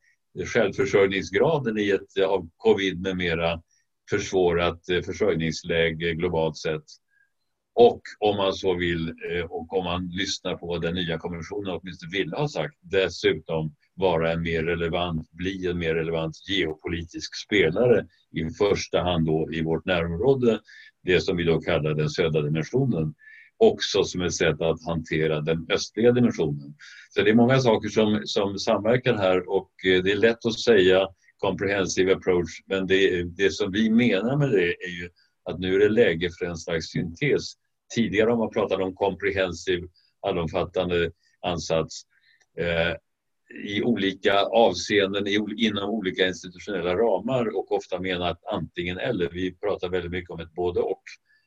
självförsörjningsgraden 0.47 1.79
i 1.79 1.91
ett 1.91 2.25
av 2.27 2.49
covid 2.57 3.01
med 3.01 3.17
mera 3.17 3.63
försvårat 4.11 4.89
eh, 4.89 5.03
försörjningsläge 5.03 6.15
globalt 6.15 6.57
sett. 6.57 6.85
Och 7.75 8.01
om 8.19 8.37
man 8.37 8.53
så 8.53 8.75
vill, 8.75 9.09
eh, 9.09 9.45
och 9.45 9.79
om 9.79 9.85
man 9.85 10.09
lyssnar 10.09 10.57
på 10.57 10.67
vad 10.67 10.83
den 10.83 10.95
nya 10.95 11.19
kommissionen 11.19 11.79
åtminstone 11.81 12.11
vill 12.13 12.33
ha 12.33 12.49
sagt, 12.49 12.75
dessutom 12.81 13.75
vara 13.95 14.33
en 14.33 14.43
mer 14.43 14.63
relevant, 14.63 15.31
bli 15.31 15.67
en 15.67 15.79
mer 15.79 15.95
relevant 15.95 16.49
geopolitisk 16.49 17.37
spelare 17.47 18.07
i 18.31 18.51
första 18.51 19.03
hand 19.03 19.27
då 19.27 19.49
i 19.53 19.63
vårt 19.63 19.85
närområde, 19.85 20.61
det 21.03 21.21
som 21.21 21.37
vi 21.37 21.45
då 21.45 21.61
kallar 21.61 21.95
den 21.95 22.11
södra 22.11 22.43
dimensionen, 22.43 23.15
också 23.57 24.05
som 24.05 24.23
ett 24.23 24.35
sätt 24.35 24.61
att 24.61 24.85
hantera 24.85 25.41
den 25.41 25.67
östliga 25.71 26.13
dimensionen. 26.13 26.75
Så 27.11 27.23
det 27.23 27.31
är 27.31 27.35
många 27.35 27.61
saker 27.61 27.89
som, 27.89 28.23
som 28.25 28.59
samverkar 28.59 29.15
här 29.15 29.51
och 29.51 29.71
eh, 29.87 30.03
det 30.03 30.13
är 30.13 30.17
lätt 30.17 30.47
att 30.47 30.61
säga 30.61 31.09
comprehensive 31.39 32.15
approach, 32.15 32.51
men 32.67 32.87
det, 32.87 33.23
det 33.23 33.51
som 33.53 33.73
vi 33.73 33.91
menar 33.91 34.37
med 34.37 34.51
det 34.51 34.67
är 34.67 35.01
ju 35.01 35.09
att 35.45 35.59
nu 35.59 35.75
är 35.75 35.79
det 35.79 35.89
läge 35.89 36.31
för 36.39 36.47
en 36.47 36.57
slags 36.57 36.87
syntes 36.87 37.53
tidigare 37.95 38.31
har 38.31 38.37
man 38.37 38.51
pratat 38.51 38.81
om 38.81 38.95
comprehensive, 38.95 39.89
allomfattande 40.21 41.11
ansats 41.41 42.03
eh, 42.59 42.97
i 43.65 43.83
olika 43.83 44.41
avseenden 44.41 45.27
i, 45.27 45.39
inom 45.57 45.91
olika 45.91 46.27
institutionella 46.29 46.97
ramar 46.97 47.57
och 47.57 47.73
ofta 47.73 48.01
menat 48.01 48.41
antingen 48.53 48.99
eller. 48.99 49.29
Vi 49.29 49.55
pratar 49.55 49.89
väldigt 49.89 50.11
mycket 50.11 50.31
om 50.31 50.41
ett 50.41 50.53
både 50.53 50.81
och 50.81 51.03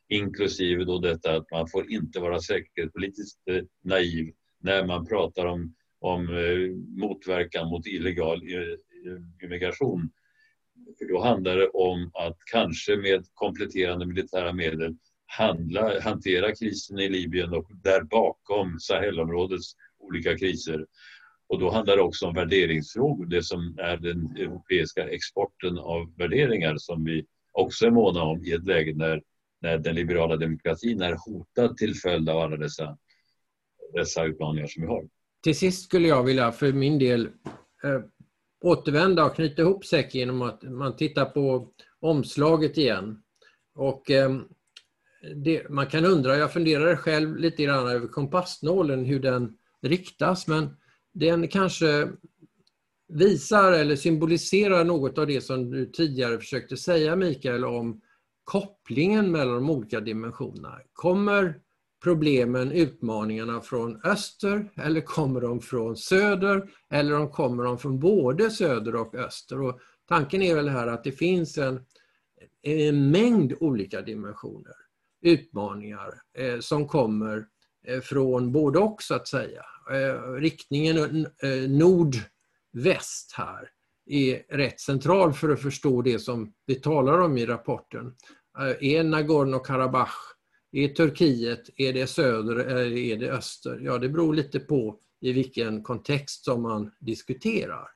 inklusive 0.09 0.83
då 0.83 0.99
detta 0.99 1.35
att 1.35 1.51
man 1.51 1.67
får 1.67 1.91
inte 1.91 2.19
vara 2.19 2.39
säkerhetspolitiskt 2.39 3.47
eh, 3.49 3.63
naiv 3.83 4.33
när 4.59 4.85
man 4.85 5.05
pratar 5.05 5.45
om, 5.45 5.75
om 5.99 6.29
eh, 6.29 6.75
motverkan 7.01 7.67
mot 7.67 7.87
illegal 7.87 8.41
eh, 8.41 8.57
eh, 9.11 9.45
immigration. 9.45 10.09
För 10.99 11.05
då 11.05 11.23
handlar 11.23 11.57
det 11.57 11.67
om 11.67 12.11
att 12.13 12.37
kanske 12.51 12.95
med 12.95 13.25
kompletterande 13.33 14.05
militära 14.05 14.53
medel 14.53 14.95
handla, 15.25 16.01
hantera 16.01 16.55
krisen 16.55 16.99
i 16.99 17.09
Libyen 17.09 17.53
och 17.53 17.71
där 17.83 18.03
bakom 18.03 18.79
Sahelområdets 18.79 19.75
olika 19.99 20.37
kriser. 20.37 20.85
Och 21.47 21.59
då 21.59 21.71
handlar 21.71 21.95
det 21.95 22.01
också 22.01 22.27
om 22.27 22.33
värderingsfrågor, 22.33 23.25
det 23.25 23.43
som 23.43 23.77
är 23.79 23.97
den 23.97 24.35
europeiska 24.37 25.09
exporten 25.09 25.77
av 25.77 26.13
värderingar 26.17 26.75
som 26.77 27.03
vi 27.03 27.25
också 27.51 27.85
är 27.85 27.91
måna 27.91 28.23
om 28.23 28.45
i 28.45 28.51
ett 28.51 28.65
läge 28.65 28.93
när, 28.95 29.21
när 29.61 29.77
den 29.77 29.95
liberala 29.95 30.35
demokratin 30.35 31.01
är 31.01 31.17
hotad 31.25 31.77
till 31.77 31.95
följd 31.95 32.29
av 32.29 32.37
alla 32.37 32.57
dessa, 32.57 32.97
dessa 33.93 34.25
utmaningar 34.25 34.67
som 34.67 34.81
vi 34.81 34.87
har. 34.87 35.07
Till 35.43 35.57
sist 35.57 35.83
skulle 35.83 36.07
jag 36.07 36.23
vilja 36.23 36.51
för 36.51 36.73
min 36.73 36.99
del 36.99 37.25
eh, 37.83 38.01
återvända 38.63 39.25
och 39.25 39.35
knyta 39.35 39.61
ihop 39.61 39.85
säcken 39.85 40.19
genom 40.19 40.41
att 40.41 40.63
man 40.63 40.95
tittar 40.95 41.25
på 41.25 41.69
omslaget 41.99 42.77
igen. 42.77 43.21
Och 43.75 44.11
eh, 44.11 44.39
det, 45.35 45.69
man 45.69 45.87
kan 45.87 46.05
undra, 46.05 46.37
jag 46.37 46.53
funderade 46.53 46.97
själv 46.97 47.37
lite 47.37 47.63
grann 47.63 47.87
över 47.87 48.07
kompassnålen, 48.07 49.05
hur 49.05 49.19
den 49.19 49.57
riktas, 49.81 50.47
men 50.47 50.69
den 51.13 51.47
kanske 51.47 52.09
visar 53.07 53.71
eller 53.71 53.95
symboliserar 53.95 54.83
något 54.83 55.17
av 55.17 55.27
det 55.27 55.41
som 55.41 55.71
du 55.71 55.85
tidigare 55.85 56.37
försökte 56.37 56.77
säga 56.77 57.15
Mikael 57.15 57.65
om 57.65 58.01
kopplingen 58.43 59.31
mellan 59.31 59.55
de 59.55 59.69
olika 59.69 59.99
dimensionerna. 59.99 60.79
Kommer 60.93 61.59
problemen, 62.03 62.71
utmaningarna 62.71 63.61
från 63.61 64.01
öster 64.03 64.71
eller 64.75 65.01
kommer 65.01 65.41
de 65.41 65.61
från 65.61 65.97
söder 65.97 66.69
eller 66.89 67.11
de 67.11 67.29
kommer 67.29 67.63
de 67.63 67.77
från 67.77 67.99
både 67.99 68.49
söder 68.49 68.95
och 68.95 69.15
öster? 69.15 69.61
Och 69.61 69.79
tanken 70.07 70.41
är 70.41 70.55
väl 70.55 70.69
här 70.69 70.87
att 70.87 71.03
det 71.03 71.11
finns 71.11 71.57
en, 71.57 71.85
en 72.61 73.11
mängd 73.11 73.53
olika 73.59 74.01
dimensioner, 74.01 74.73
utmaningar 75.25 76.13
eh, 76.37 76.59
som 76.59 76.87
kommer 76.87 77.45
eh, 77.87 78.01
från 78.01 78.51
både 78.51 78.79
och 78.79 79.01
så 79.01 79.15
att 79.15 79.27
säga. 79.27 79.65
Eh, 79.91 80.31
riktningen 80.31 81.27
nordväst 81.67 81.69
nord-väst 81.69 83.33
här 83.33 83.69
är 84.05 84.57
rätt 84.57 84.79
central 84.79 85.33
för 85.33 85.49
att 85.49 85.61
förstå 85.61 86.01
det 86.01 86.19
som 86.19 86.53
vi 86.65 86.75
talar 86.75 87.19
om 87.19 87.37
i 87.37 87.45
rapporten. 87.45 88.15
Är 88.79 89.03
Nagorno-Karabach 89.03 90.15
är 90.71 90.87
Turkiet, 90.87 91.69
är 91.77 91.93
det 91.93 92.07
söder 92.07 92.55
eller 92.55 92.97
är 92.97 93.17
det 93.17 93.31
öster? 93.31 93.79
Ja, 93.81 93.97
det 93.97 94.09
beror 94.09 94.33
lite 94.33 94.59
på 94.59 94.99
i 95.21 95.31
vilken 95.31 95.83
kontext 95.83 96.45
som 96.45 96.61
man 96.61 96.91
diskuterar. 96.99 97.87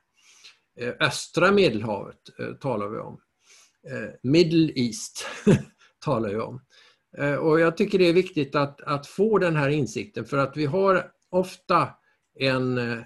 Östra 1.00 1.52
Medelhavet 1.52 2.20
talar 2.60 2.88
vi 2.88 2.98
om. 2.98 3.20
Middle 4.22 4.72
East 4.74 5.26
talar 6.00 6.28
vi 6.28 6.36
om. 6.36 6.60
Eh, 7.18 7.34
och 7.34 7.60
jag 7.60 7.76
tycker 7.76 7.98
det 7.98 8.08
är 8.08 8.12
viktigt 8.12 8.54
att, 8.54 8.80
att 8.80 9.06
få 9.06 9.38
den 9.38 9.56
här 9.56 9.68
insikten 9.68 10.24
för 10.24 10.38
att 10.38 10.56
vi 10.56 10.66
har 10.66 11.12
ofta 11.30 11.88
en 12.38 12.78
eh, 12.78 12.98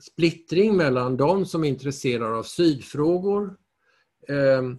splittring 0.00 0.76
mellan 0.76 1.16
de 1.16 1.46
som 1.46 1.64
är 1.64 1.68
intresserade 1.68 2.36
av 2.36 2.42
sydfrågor 2.42 3.56
ehm, 4.28 4.78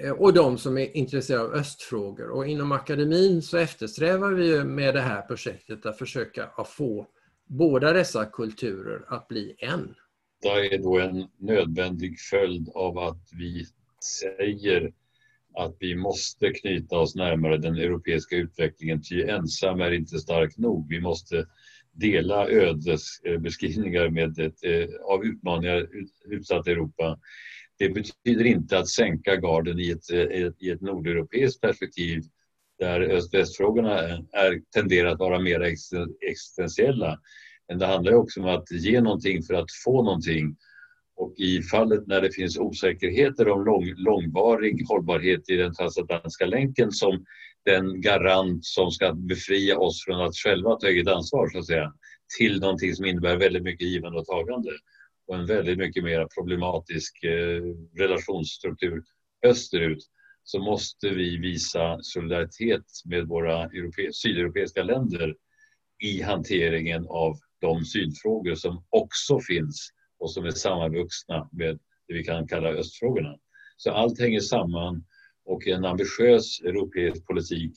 eh, 0.00 0.12
och 0.12 0.32
de 0.32 0.58
som 0.58 0.78
är 0.78 0.96
intresserade 0.96 1.44
av 1.44 1.54
östfrågor. 1.54 2.30
Och 2.30 2.46
inom 2.46 2.72
akademin 2.72 3.42
så 3.42 3.56
eftersträvar 3.56 4.32
vi 4.32 4.64
med 4.64 4.94
det 4.94 5.00
här 5.00 5.22
projektet 5.22 5.86
att 5.86 5.98
försöka 5.98 6.44
att 6.44 6.68
få 6.68 7.06
båda 7.46 7.92
dessa 7.92 8.24
kulturer 8.24 9.04
att 9.08 9.28
bli 9.28 9.54
en. 9.58 9.94
Det 10.42 10.74
är 10.74 10.78
då 10.78 10.98
en 10.98 11.28
nödvändig 11.38 12.20
följd 12.20 12.68
av 12.74 12.98
att 12.98 13.28
vi 13.32 13.66
säger 14.20 14.92
att 15.54 15.76
vi 15.80 15.94
måste 15.94 16.50
knyta 16.50 16.98
oss 16.98 17.14
närmare 17.14 17.58
den 17.58 17.76
europeiska 17.76 18.36
utvecklingen, 18.36 19.02
ty 19.02 19.22
ensam 19.22 19.80
är 19.80 19.90
inte 19.90 20.18
stark 20.18 20.58
nog. 20.58 20.88
Vi 20.88 21.00
måste 21.00 21.46
dela 21.92 22.48
ödesbeskrivningar 22.48 24.08
med 24.08 24.38
ett, 24.38 24.64
eh, 24.64 24.88
av 25.04 25.24
utmaningar 25.24 25.86
utsatt 26.30 26.66
Europa 26.66 27.18
det 27.80 27.88
betyder 27.88 28.44
inte 28.44 28.78
att 28.78 28.88
sänka 28.88 29.36
garden 29.36 29.78
i 29.80 29.90
ett, 29.90 30.10
eh, 30.10 30.48
i 30.58 30.70
ett 30.70 30.80
nordeuropeiskt 30.80 31.60
perspektiv 31.60 32.22
där 32.78 33.00
öst-västfrågorna 33.00 33.98
är, 34.32 34.60
tenderar 34.74 35.10
att 35.10 35.18
vara 35.18 35.38
mer 35.38 35.60
existentiella. 36.30 37.20
Men 37.68 37.78
det 37.78 37.86
handlar 37.86 38.12
också 38.12 38.40
om 38.40 38.46
att 38.46 38.70
ge 38.70 39.00
någonting 39.00 39.42
för 39.42 39.54
att 39.54 39.72
få 39.84 40.02
någonting. 40.02 40.56
Och 41.20 41.34
i 41.36 41.62
fallet 41.62 42.06
när 42.06 42.20
det 42.20 42.32
finns 42.32 42.58
osäkerheter 42.58 43.48
om 43.48 43.64
lång, 43.64 43.94
långvarig 43.96 44.84
hållbarhet 44.88 45.50
i 45.50 45.56
den 45.56 45.74
transatlantiska 45.74 46.46
länken 46.46 46.92
som 46.92 47.24
den 47.64 48.00
garant 48.00 48.64
som 48.64 48.90
ska 48.90 49.12
befria 49.12 49.78
oss 49.78 50.04
från 50.04 50.20
att 50.20 50.36
själva 50.36 50.76
ta 50.76 50.86
eget 50.86 51.08
ansvar 51.08 51.48
så 51.48 51.58
att 51.58 51.66
säga, 51.66 51.92
till 52.38 52.60
någonting 52.60 52.94
som 52.94 53.04
innebär 53.04 53.36
väldigt 53.36 53.62
mycket 53.62 53.86
givande 53.86 54.18
och 54.18 54.26
tagande 54.26 54.70
och 55.26 55.36
en 55.36 55.46
väldigt 55.46 55.78
mycket 55.78 56.04
mer 56.04 56.26
problematisk 56.34 57.24
eh, 57.24 57.62
relationsstruktur 57.98 59.02
österut 59.46 60.04
så 60.42 60.58
måste 60.58 61.10
vi 61.10 61.36
visa 61.36 61.98
solidaritet 62.02 62.84
med 63.04 63.28
våra 63.28 63.64
europe 63.64 64.12
sydeuropeiska 64.12 64.82
länder 64.82 65.34
i 66.02 66.22
hanteringen 66.22 67.06
av 67.08 67.36
de 67.60 67.84
sydfrågor 67.84 68.54
som 68.54 68.84
också 68.90 69.40
finns 69.40 69.90
och 70.20 70.30
som 70.30 70.44
är 70.44 70.50
sammanvuxna 70.50 71.48
med 71.52 71.78
det 72.08 72.14
vi 72.14 72.24
kan 72.24 72.48
kalla 72.48 72.68
östfrågorna. 72.68 73.36
Så 73.76 73.90
allt 73.90 74.20
hänger 74.20 74.40
samman 74.40 75.04
och 75.44 75.66
en 75.66 75.84
ambitiös 75.84 76.60
europeisk 76.60 77.26
politik 77.26 77.72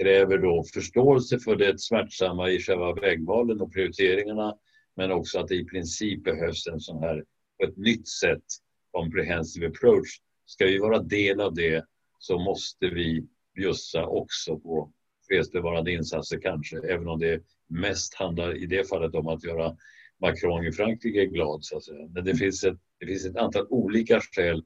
kräver 0.00 0.38
då 0.38 0.64
förståelse 0.74 1.38
för 1.38 1.56
det 1.56 1.80
smärtsamma 1.80 2.50
i 2.50 2.58
själva 2.60 2.94
vägvalen 2.94 3.60
och 3.60 3.72
prioriteringarna 3.72 4.56
men 4.96 5.12
också 5.12 5.38
att 5.38 5.48
det 5.48 5.54
i 5.54 5.64
princip 5.64 6.24
behövs 6.24 6.66
en 6.66 6.80
sån 6.80 7.02
här, 7.02 7.24
på 7.58 7.66
ett 7.66 7.76
nytt 7.76 8.08
sätt, 8.08 8.44
comprehensive 8.90 9.66
approach. 9.66 10.08
Ska 10.46 10.64
vi 10.64 10.78
vara 10.78 11.02
del 11.02 11.40
av 11.40 11.54
det 11.54 11.84
så 12.18 12.38
måste 12.38 12.86
vi 12.86 13.26
bjussa 13.54 14.06
också 14.06 14.58
på 14.58 14.92
fredsbevarande 15.28 15.92
insatser 15.92 16.40
kanske, 16.40 16.78
även 16.78 17.08
om 17.08 17.18
det 17.18 17.42
mest 17.68 18.14
handlar 18.14 18.56
i 18.56 18.66
det 18.66 18.88
fallet 18.88 19.14
om 19.14 19.28
att 19.28 19.44
göra 19.44 19.76
Macron 20.20 20.66
i 20.66 20.72
Frankrike 20.72 21.26
glad. 21.26 21.64
Så 21.64 21.76
att 21.76 21.84
säga. 21.84 22.08
Men 22.08 22.24
det 22.24 22.34
finns, 22.34 22.64
ett, 22.64 22.78
det 23.00 23.06
finns 23.06 23.26
ett 23.26 23.36
antal 23.36 23.66
olika 23.70 24.20
skäl 24.20 24.64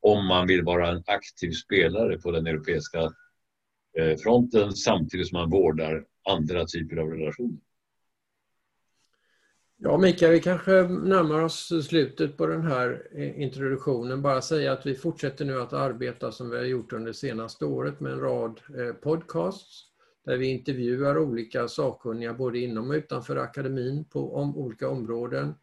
om 0.00 0.26
man 0.26 0.46
vill 0.46 0.64
vara 0.64 0.88
en 0.88 1.02
aktiv 1.06 1.50
spelare 1.50 2.18
på 2.18 2.30
den 2.30 2.46
europeiska 2.46 3.00
eh, 3.98 4.16
fronten 4.22 4.72
samtidigt 4.72 5.28
som 5.28 5.38
man 5.38 5.50
vårdar 5.50 6.04
andra 6.28 6.66
typer 6.66 6.96
av 6.96 7.08
relationer. 7.08 7.58
Ja, 9.84 9.98
Mikael, 9.98 10.32
vi 10.32 10.40
kanske 10.40 10.72
närmar 10.82 11.42
oss 11.42 11.86
slutet 11.88 12.36
på 12.36 12.46
den 12.46 12.62
här 12.62 13.16
introduktionen. 13.36 14.22
Bara 14.22 14.42
säga 14.42 14.72
att 14.72 14.86
vi 14.86 14.94
fortsätter 14.94 15.44
nu 15.44 15.60
att 15.60 15.72
arbeta 15.72 16.32
som 16.32 16.50
vi 16.50 16.56
har 16.56 16.64
gjort 16.64 16.92
under 16.92 17.06
det 17.06 17.14
senaste 17.14 17.64
året 17.64 18.00
med 18.00 18.12
en 18.12 18.20
rad 18.20 18.60
eh, 18.78 18.94
podcasts 18.94 19.91
där 20.24 20.36
vi 20.36 20.46
intervjuar 20.46 21.18
olika 21.18 21.68
sakkunniga 21.68 22.34
både 22.34 22.58
inom 22.58 22.90
och 22.90 22.94
utanför 22.94 23.36
akademin 23.36 24.04
på 24.04 24.36
om 24.36 24.56
olika 24.56 24.88
områden. 24.88 25.54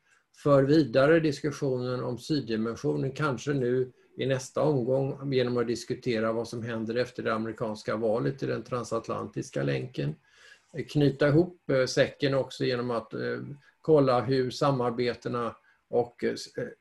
För 0.43 0.63
vidare 0.63 1.19
diskussionen 1.19 2.03
om 2.03 2.17
syddimensionen, 2.17 3.11
kanske 3.11 3.53
nu 3.53 3.91
i 4.17 4.25
nästa 4.25 4.61
omgång 4.61 5.33
genom 5.33 5.57
att 5.57 5.67
diskutera 5.67 6.33
vad 6.33 6.47
som 6.47 6.63
händer 6.63 6.95
efter 6.95 7.23
det 7.23 7.33
amerikanska 7.33 7.95
valet 7.95 8.39
till 8.39 8.47
den 8.47 8.63
transatlantiska 8.63 9.63
länken. 9.63 10.15
Knyta 10.89 11.27
ihop 11.27 11.69
eh, 11.69 11.85
säcken 11.85 12.33
också 12.33 12.65
genom 12.65 12.91
att 12.91 13.13
eh, 13.13 13.39
kolla 13.81 14.21
hur 14.21 14.49
samarbetena 14.49 15.55
och 15.89 16.23
eh, 16.23 16.35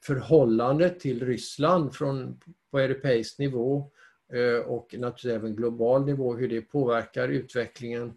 förhållandet 0.04 1.00
till 1.00 1.26
Ryssland 1.26 1.94
från, 1.94 2.40
på 2.70 2.78
europeisk 2.78 3.38
nivå 3.38 3.90
Eh, 4.32 4.66
och 4.66 4.94
naturligtvis 4.98 5.32
även 5.32 5.56
global 5.56 6.04
nivå, 6.04 6.36
hur 6.36 6.48
det 6.48 6.60
påverkar 6.60 7.28
utvecklingen. 7.28 8.12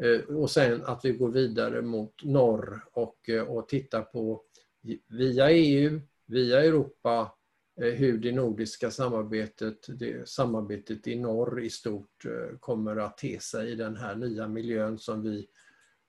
Eh, 0.00 0.36
och 0.36 0.50
sen 0.50 0.82
att 0.84 1.04
vi 1.04 1.12
går 1.12 1.30
vidare 1.30 1.82
mot 1.82 2.24
norr 2.24 2.84
och, 2.92 3.28
eh, 3.28 3.42
och 3.42 3.68
tittar 3.68 4.02
på 4.02 4.42
via 5.08 5.50
EU, 5.50 6.00
via 6.26 6.64
Europa 6.64 7.36
hur 7.76 8.18
det 8.18 8.32
nordiska 8.32 8.90
samarbetet, 8.90 9.98
det 9.98 10.28
samarbetet 10.28 11.06
i 11.06 11.16
norr 11.16 11.62
i 11.62 11.70
stort 11.70 12.26
kommer 12.60 12.96
att 12.96 13.18
te 13.18 13.40
sig 13.40 13.72
i 13.72 13.74
den 13.74 13.96
här 13.96 14.14
nya 14.14 14.48
miljön 14.48 14.98
som 14.98 15.22
vi 15.22 15.46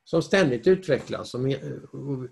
som 0.03 0.21
ständigt 0.21 0.67
utvecklas. 0.67 1.33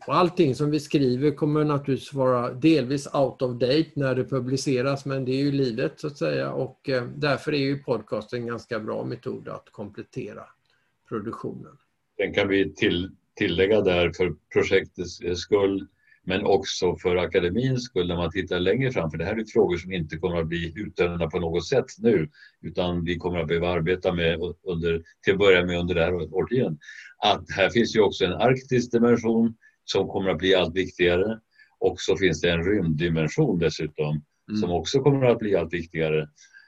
Och 0.08 0.16
allting 0.16 0.56
som 0.56 0.72
vi 0.72 0.80
skriver 0.80 1.32
kommer 1.32 1.64
naturligtvis 1.64 2.14
vara 2.14 2.54
delvis 2.54 3.08
out 3.14 3.42
of 3.42 3.60
date 3.60 3.92
när 3.94 4.16
det 4.16 4.24
publiceras 4.24 5.06
men 5.06 5.26
det 5.26 5.32
är 5.32 5.44
ju 5.44 5.52
livet 5.52 6.00
så 6.00 6.08
att 6.08 6.18
säga 6.18 6.52
och 6.52 6.90
eh, 6.90 7.04
därför 7.04 7.54
är 7.54 7.58
ju 7.58 7.84
podcast 7.84 8.34
en 8.34 8.46
ganska 8.46 8.80
bra 8.80 9.06
metod 9.06 9.48
att 9.48 9.70
komplettera 9.72 10.44
produktionen. 11.10 11.78
Sen 12.18 12.34
kan 12.34 12.48
vi 12.48 12.74
till, 12.74 13.12
tillägga 13.36 13.82
där 13.82 14.12
för 14.18 14.36
projektets 14.54 15.20
skull 15.36 15.88
men 16.30 16.46
också 16.46 16.96
för 16.96 17.16
akademins 17.16 17.84
skull 17.84 18.08
när 18.08 18.16
man 18.16 18.32
tittar 18.32 18.60
längre 18.60 18.92
fram. 18.92 19.12
För 19.12 19.18
det 19.18 19.26
här 19.26 19.36
är 19.36 19.46
frågor 19.46 19.78
som 19.78 19.92
inte 19.92 20.18
kommer 20.18 20.42
att 20.42 20.48
bli 20.48 20.74
utdömda 20.76 21.30
på 21.30 21.40
något 21.40 21.68
sätt 21.68 21.86
nu 22.00 22.30
utan 22.62 23.04
vi 23.04 23.18
kommer 23.18 23.40
att 23.40 23.48
behöva 23.48 23.70
arbeta 23.70 24.14
med 24.14 24.40
under, 24.64 25.04
till 25.24 25.34
att 25.34 25.40
börja 25.40 25.66
med 25.66 25.80
under 25.80 25.96
det 25.96 26.04
här 26.04 26.14
årtiondet. 26.14 26.80
Att 27.24 27.52
här 27.52 27.70
finns 27.70 27.96
ju 27.96 28.02
också 28.02 28.26
en 28.26 28.34
arktisk 28.34 28.92
dimension 28.92 29.56
som 29.86 30.08
kommer 30.08 30.30
att 30.30 30.38
bli 30.38 30.56
allt 30.56 30.76
viktigare 30.76 31.40
och 31.80 31.96
så 32.00 32.18
finns 32.18 32.42
det 32.42 32.52
en 32.52 32.64
rymddimension 32.64 33.60
dessutom 33.60 34.10
mm. 34.50 34.62
som 34.62 34.72
också 34.72 35.00
kommer 35.00 35.26
att 35.26 35.40
bli 35.40 35.56
allt 35.56 35.74
viktigare. 35.74 36.28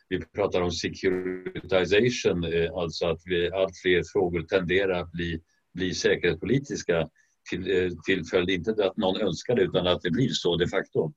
Vi 0.10 0.22
pratar 0.22 0.62
om 0.62 0.72
securitization, 0.72 2.44
eh, 2.44 2.74
alltså 2.74 3.06
att 3.06 3.22
vi, 3.26 3.52
allt 3.52 3.78
fler 3.78 4.04
frågor 4.14 4.42
tenderar 4.42 5.02
att 5.02 5.12
bli, 5.12 5.42
bli 5.74 5.94
säkerhetspolitiska 5.94 7.10
till, 7.50 7.72
eh, 7.72 7.92
till 8.06 8.26
följd, 8.26 8.50
inte 8.50 8.86
att 8.86 8.98
någon 8.98 9.22
önskar 9.22 9.56
det 9.56 9.62
utan 9.62 9.88
att 9.88 10.02
det 10.02 10.12
blir 10.12 10.30
så 10.30 10.58
de 10.58 10.68
facto. 10.68 11.14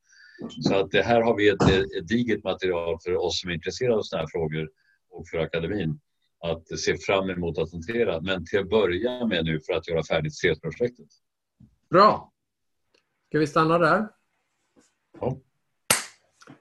Så 0.61 0.75
att 0.75 0.91
det 0.91 1.03
här 1.03 1.21
har 1.21 1.37
vi 1.37 1.49
ett, 1.49 1.63
ett 1.63 2.09
digert 2.09 2.45
material 2.45 2.99
för 3.05 3.17
oss 3.17 3.41
som 3.41 3.51
är 3.51 3.55
intresserade 3.55 3.97
av 3.97 4.03
sådana 4.03 4.23
här 4.23 4.31
frågor 4.33 4.69
och 5.11 5.29
för 5.29 5.39
akademin 5.39 6.01
att 6.45 6.79
se 6.79 6.97
fram 6.99 7.31
emot 7.31 7.59
att 7.59 7.73
hantera. 7.73 8.21
Men 8.21 8.47
till 8.47 8.59
att 8.59 8.69
börja 8.69 9.27
med 9.27 9.45
nu 9.45 9.61
för 9.61 9.73
att 9.73 9.89
göra 9.89 10.05
färdigt 10.05 10.33
CS-projektet. 10.33 11.07
Bra. 11.91 12.33
Ska 13.29 13.39
vi 13.39 13.47
stanna 13.47 13.79
där? 13.79 14.09
Ja. 15.21 15.39